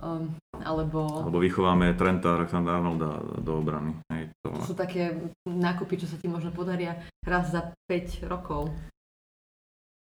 [0.00, 1.28] Um, alebo...
[1.28, 3.96] Alebo vychováme Trenta Alexandra Arnolda do obrany.
[4.12, 4.48] Hej, to...
[4.52, 8.72] to sú také nákupy, čo sa ti možno podaria raz za 5 rokov.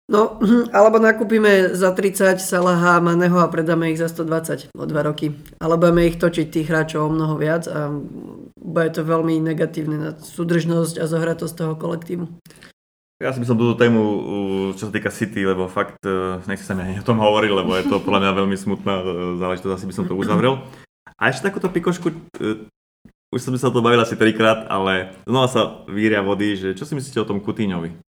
[0.08, 0.40] No,
[0.72, 5.36] alebo nakúpime za 30 Salaha Maneho a predáme ich za 120 o 2 roky.
[5.60, 7.92] Alebo budeme ich točiť tých hráčov o mnoho viac a
[8.56, 12.24] bude to veľmi negatívne na súdržnosť a zohratosť toho kolektívu.
[13.20, 14.00] Ja si by som túto tému,
[14.78, 17.74] čo sa týka City, lebo fakt, e, nechci sa mi ani o tom hovoriť, lebo
[17.74, 19.04] je to podľa mňa veľmi smutná e,
[19.42, 20.62] záležitosť, asi by som to uzavrel.
[21.18, 22.16] A ešte takúto pikošku, e,
[23.34, 26.94] už som sa to bavil asi trikrát, ale znova sa víria vody, že čo si
[26.94, 28.07] myslíte o tom Kutíňovi?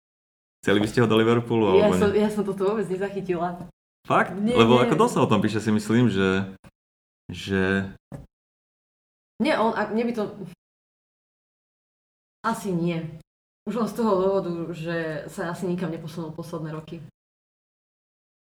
[0.59, 1.79] Chceli by ste ho do Liverpoolu?
[1.79, 3.63] Ja, som, ja som toto vôbec nezachytila.
[4.03, 4.35] Fakt?
[4.35, 4.83] Nie, Lebo nie.
[4.87, 6.51] ako dosť o tom píše si myslím, že...
[7.31, 7.87] že...
[9.39, 10.23] Nie, on, a, mne by to...
[12.43, 12.99] Asi nie.
[13.67, 16.99] Už len z toho dôvodu, že sa asi nikam neposunul posledné roky.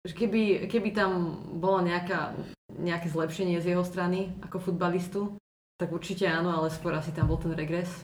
[0.01, 2.33] Keby, keby tam bolo nejaká,
[2.73, 5.37] nejaké zlepšenie z jeho strany ako futbalistu,
[5.77, 8.01] tak určite áno, ale skôr asi tam bol ten regres.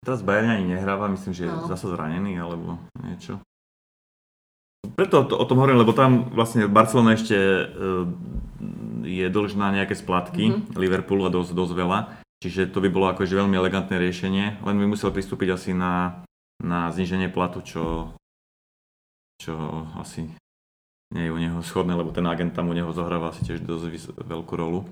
[0.00, 1.68] Teraz Bayern ani nehráva, myslím, že je no.
[1.68, 3.36] zase zranený alebo niečo.
[4.96, 8.08] Preto to, o tom hovorím, lebo tam vlastne Barcelona ešte uh,
[9.04, 10.76] je dlžná nejaké splatky, mm-hmm.
[10.76, 11.98] Liverpoolu a dosť, dosť veľa.
[12.40, 16.24] Čiže to by bolo akože veľmi elegantné riešenie, len by musel pristúpiť asi na,
[16.56, 18.16] na zníženie platu, čo,
[19.36, 20.32] čo asi
[21.12, 24.16] nie je u neho schodné, lebo ten agent tam u neho zohráva asi tiež dosť
[24.16, 24.88] veľkú rolu.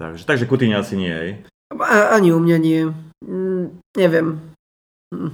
[0.00, 1.44] Takže, takže Coutinho asi nie,
[1.76, 2.88] Ani u mňa nie.
[3.24, 4.40] Mm, neviem.
[5.12, 5.32] Hm.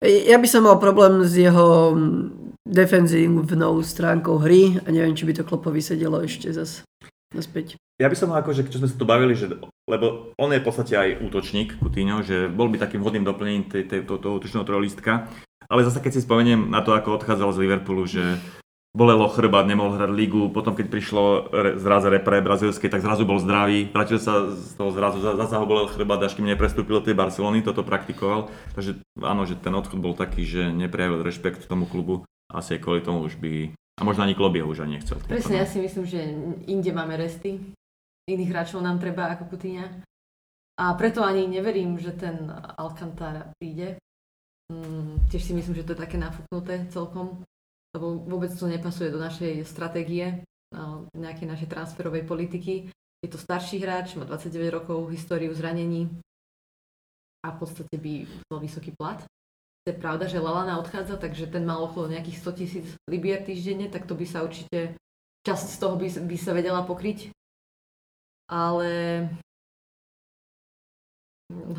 [0.00, 5.36] Ja by som mal problém s jeho mm, defenzívnou stránkou hry a neviem, či by
[5.36, 6.84] to Klopovi sedelo ešte zase
[7.36, 7.76] naspäť.
[8.00, 10.96] Ja by som akože, čo sme sa tu bavili, že, lebo on je v podstate
[10.96, 15.28] aj útočník Coutinho, že bol by takým vhodným doplnením toho útočného trojlistka,
[15.68, 18.40] ale zase keď si spomeniem na to, ako odchádzal z Liverpoolu, že
[18.90, 21.24] bolelo chrbát, nemohol hrať ligu, potom keď prišlo
[21.78, 25.86] zraz repre brazilské, tak zrazu bol zdravý, vrátil sa z toho zrazu, zase ho bolel
[25.86, 28.50] chrbát, až kým neprestúpil do tej Barcelony, toto praktikoval.
[28.74, 33.00] Takže áno, že ten odchod bol taký, že neprejavil rešpekt tomu klubu, asi aj kvôli
[33.06, 35.22] tomu už by, a možno ani klub už ani nechcel.
[35.22, 36.20] Presne, ja si myslím, že
[36.66, 37.62] inde máme resty,
[38.26, 39.86] iných hráčov nám treba ako Kutíňa.
[40.80, 42.48] A preto ani neverím, že ten
[42.80, 44.00] Alcantara príde.
[44.72, 47.44] Mm, tiež si myslím, že to je také nafúknuté celkom
[47.94, 50.46] lebo vôbec to nepasuje do našej stratégie,
[51.14, 52.88] nejakej našej transferovej politiky.
[53.20, 56.08] Je to starší hráč, má 29 rokov, históriu zranení
[57.44, 59.20] a v podstate by bol vysoký plat.
[59.88, 64.04] Je pravda, že Lalana odchádza, takže ten mal okolo nejakých 100 tisíc libier týždenne, tak
[64.06, 64.94] to by sa určite,
[65.42, 67.32] časť z toho by, by sa vedela pokryť.
[68.52, 68.90] Ale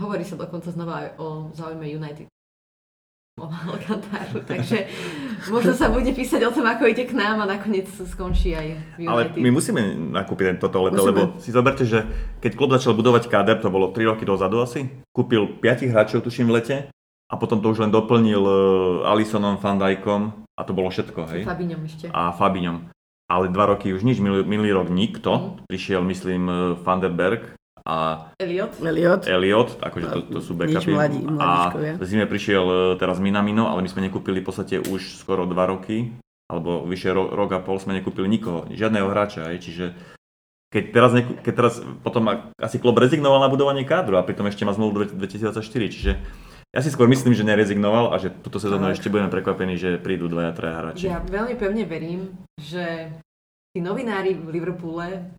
[0.01, 2.27] hovorí sa dokonca znova aj o záujme United
[3.39, 4.91] o Alcantaru, takže
[5.47, 8.67] možno sa bude písať o tom, ako ide k nám a nakoniec skončí aj
[8.99, 9.79] v Ale my musíme
[10.11, 11.09] nakúpiť toto leto, musíme.
[11.15, 12.03] lebo si zoberte, že
[12.43, 16.51] keď klub začal budovať káder, to bolo 3 roky dozadu asi, kúpil 5 hráčov, tuším,
[16.51, 16.77] v lete
[17.31, 21.41] a potom to už len doplnil uh, Alisonom, Van Dijkom a to bolo všetko, hej?
[21.47, 22.05] Fabiňom ešte.
[22.11, 22.91] A Fabiňom.
[23.31, 25.31] Ale dva roky už nič, minulý, minulý rok nikto.
[25.31, 25.71] Mm.
[25.71, 27.55] Prišiel, myslím, uh, Van der Berg,
[27.85, 28.77] a Elliot.
[28.77, 29.21] Elliot.
[29.25, 30.93] Elliot, akože to, to sú backupy.
[30.93, 35.17] Mladí, a v zime prišiel e, teraz Minamino, ale my sme nekúpili v podstate už
[35.17, 36.13] skoro 2 roky,
[36.51, 39.85] alebo vyše ro, rok a pol sme nekúpili nikoho, žiadneho hráča, aj, čiže
[40.71, 44.63] keď teraz, neku, keď teraz potom asi klub rezignoval na budovanie kádru a pritom ešte
[44.63, 46.11] má zmluvu 2024, čiže
[46.71, 50.31] ja si skôr myslím, že nerezignoval a že túto sezónu ešte budeme prekvapení, že prídu
[50.31, 51.11] dvaja, traja hráči.
[51.11, 53.11] Ja veľmi pevne verím, že
[53.75, 55.35] tí novinári v Liverpoole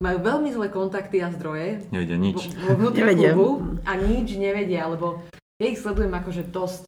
[0.00, 1.88] majú veľmi zlé kontakty a zdroje.
[1.88, 2.52] Nevedia nič.
[2.56, 3.32] Vo, vo nevedia.
[3.32, 5.24] Klubu a nič nevedia, lebo
[5.56, 6.84] ja ich sledujem akože dosť,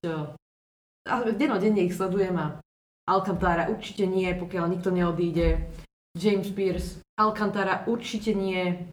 [1.09, 2.61] a denodenne ich sledujem a
[3.09, 5.65] Alcantara určite nie, pokiaľ nikto neodíde.
[6.13, 8.93] James Pierce, Alcantara určite nie.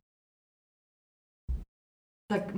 [2.32, 2.56] Tak...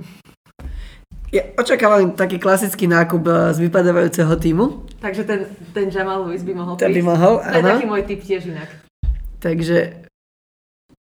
[1.28, 4.86] Ja očakávam taký klasický nákup eh, z vypadávajúceho týmu.
[5.02, 5.40] Takže ten,
[5.74, 8.70] ten Jamal Lewis by mohol ten by mohol, To je taký môj typ tiež inak.
[9.42, 10.07] Takže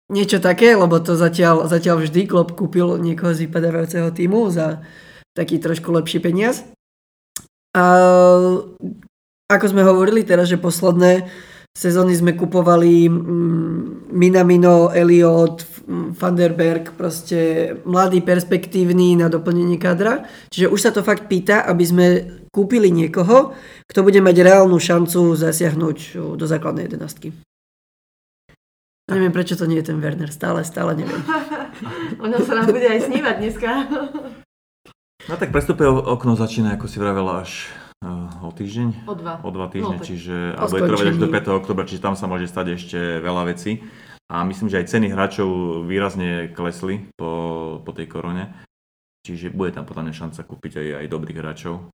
[0.07, 4.83] niečo také, lebo to zatiaľ, zatiaľ vždy Klopp kúpil niekoho z vypadávajúceho týmu za
[5.35, 6.65] taký trošku lepší peniaz.
[7.77, 7.83] A
[9.47, 11.29] ako sme hovorili teraz, že posledné
[11.77, 15.61] sezóny sme kupovali mm, Minamino, Elliot,
[16.17, 20.25] Vanderberg, proste mladý, perspektívny na doplnenie kadra.
[20.49, 22.05] Čiže už sa to fakt pýta, aby sme
[22.49, 23.53] kúpili niekoho,
[23.85, 27.29] kto bude mať reálnu šancu zasiahnuť do základnej jedenastky.
[29.17, 31.17] Neviem, prečo to nie je ten Werner, stále, stále neviem.
[32.21, 33.69] Ono sa nám bude aj snívať dneska.
[35.25, 37.73] No tak prestupuje okno začína, ako si vravela, až
[38.05, 39.09] uh, o týždeň?
[39.09, 39.41] O dva.
[39.41, 41.49] O dva týždne, No, tak čiže po a bude trvať až do skončení.
[41.49, 41.59] 5.
[41.65, 43.81] oktobra, čiže tam sa môže stať ešte veľa vecí.
[44.29, 45.49] A myslím, že aj ceny hráčov
[45.89, 47.31] výrazne klesli po,
[47.81, 48.53] po tej korone.
[49.25, 51.89] Čiže bude tam podľa mňa šanca kúpiť aj, aj dobrých hráčov.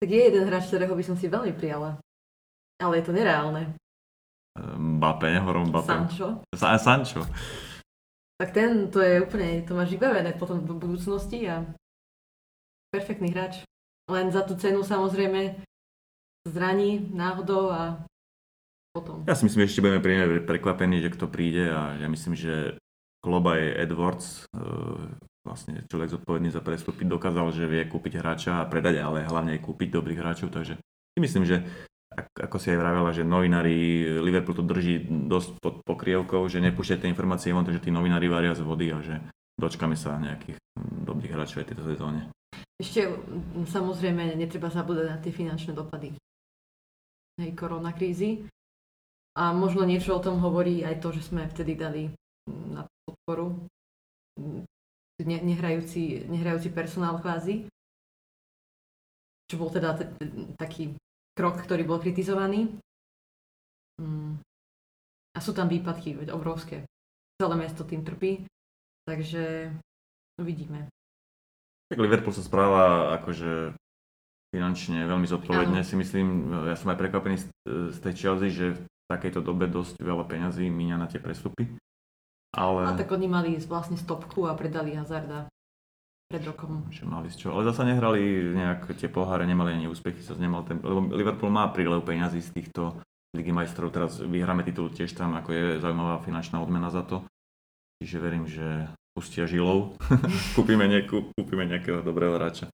[0.00, 2.00] Tak je jeden hráč, ktorého by som si veľmi prijala.
[2.80, 3.76] Ale je to nereálne.
[4.76, 5.86] Mbappé, nehovorím Mbappé.
[5.86, 6.28] Sancho.
[6.52, 7.24] Sa, Sancho.
[8.36, 11.62] Tak ten, to je úplne, to máš vybavené potom v budúcnosti a
[12.90, 13.64] perfektný hráč.
[14.10, 15.62] Len za tú cenu samozrejme
[16.50, 18.02] zraní náhodou a
[18.92, 19.24] potom.
[19.24, 22.76] Ja si myslím, že ešte budeme príjemne prekvapení, že kto príde a ja myslím, že
[23.22, 24.60] Kloba je Edwards, e,
[25.46, 29.64] vlastne človek zodpovedný za prestupy, dokázal, že vie kúpiť hráča a predať, ale hlavne aj
[29.64, 31.62] kúpiť dobrých hráčov, takže si myslím, že
[32.16, 37.12] ako si aj vravela, že novinári Liverpool to drží dosť pod pokrievkou, že nepúšťať tie
[37.12, 39.18] informácie von, takže tí novinári varia z vody a že
[39.56, 42.20] dočkame sa nejakých dobrých hráčov aj tejto sezóne.
[42.80, 46.16] Ešte m, samozrejme netreba zabúdať na tie finančné dopady
[47.38, 48.44] hej, korona krízy.
[49.32, 52.12] A možno niečo o tom hovorí aj to, že sme vtedy dali m,
[52.76, 53.64] na podporu
[54.36, 57.64] ne, nehrajúci, nehrajúci personál kvázi.
[59.48, 60.96] Čo bol teda t- t- taký
[61.32, 62.68] krok, ktorý bol kritizovaný.
[64.00, 64.40] Mm.
[65.32, 66.84] A sú tam výpadky, veď obrovské.
[67.40, 68.44] Celé mesto tým trpí.
[69.08, 69.72] Takže
[70.38, 70.86] uvidíme.
[71.88, 73.74] Tak Liverpool sa správa akože
[74.52, 76.52] finančne veľmi zodpovedne, si myslím.
[76.68, 77.46] Ja som aj prekvapený z,
[77.92, 81.68] z tej Chelsea, že v takejto dobe dosť veľa peňazí míňa na tie prestupy.
[82.52, 85.48] Ale A tak oni mali vlastne stopku a predali Hazarda
[86.32, 86.88] pred rokom.
[86.88, 87.52] že mali z čo.
[87.52, 91.68] Ale zasa nehrali nejak tie poháre, nemali ani úspechy, sa nemal ten, lebo Liverpool má
[91.68, 92.96] prílev peňazí z týchto
[93.36, 97.20] Ligy majstrov, teraz vyhráme titul tiež tam, ako je zaujímavá finančná odmena za to.
[98.00, 99.92] Čiže verím, že pustia žilou,
[100.56, 102.72] kúpime, nejakú, kúpime nejakého dobrého hráča.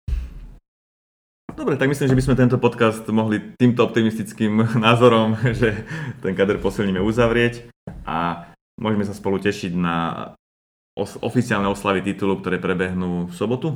[1.53, 5.85] Dobre, tak myslím, že by sme tento podcast mohli týmto optimistickým názorom, že
[6.25, 7.69] ten kader posilníme uzavrieť
[8.09, 8.49] a
[8.81, 9.97] môžeme sa spolu tešiť na
[10.93, 13.69] os- oficiálne oslavy titulu, ktoré prebehnú v sobotu.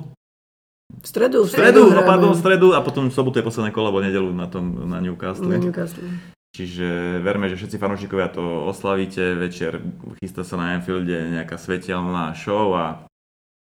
[0.87, 3.75] V stredu, V stredu, no hráme pardon, v stredu a potom v sobotu je posledné
[3.75, 5.43] kolo, alebo nedelu na tom na Newcastle.
[5.45, 6.07] na Newcastle.
[6.55, 9.35] Čiže verme, že všetci fanúšikovia to oslavíte.
[9.35, 9.77] Večer
[10.17, 13.03] chystá sa na Anfielde nejaká svetelná show a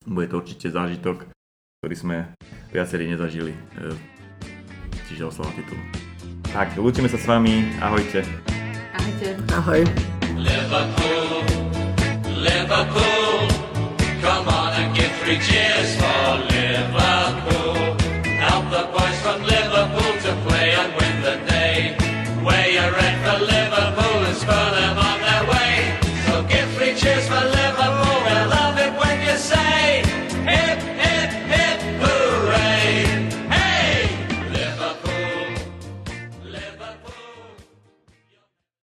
[0.06, 1.26] bude to určite zážitok,
[1.82, 2.18] ktorý sme
[2.70, 3.51] viacerí nezažili.
[3.51, 3.97] E,
[5.06, 5.82] Čiže oslava titulu.
[6.49, 7.74] Tak, lúčime sa s vami.
[7.78, 8.22] Ahojte.
[8.95, 9.30] Ahojte.
[9.51, 9.82] Ahoj.
[10.36, 11.30] Liverpool,
[12.32, 13.35] Liverpool,
[15.28, 16.55] reaches for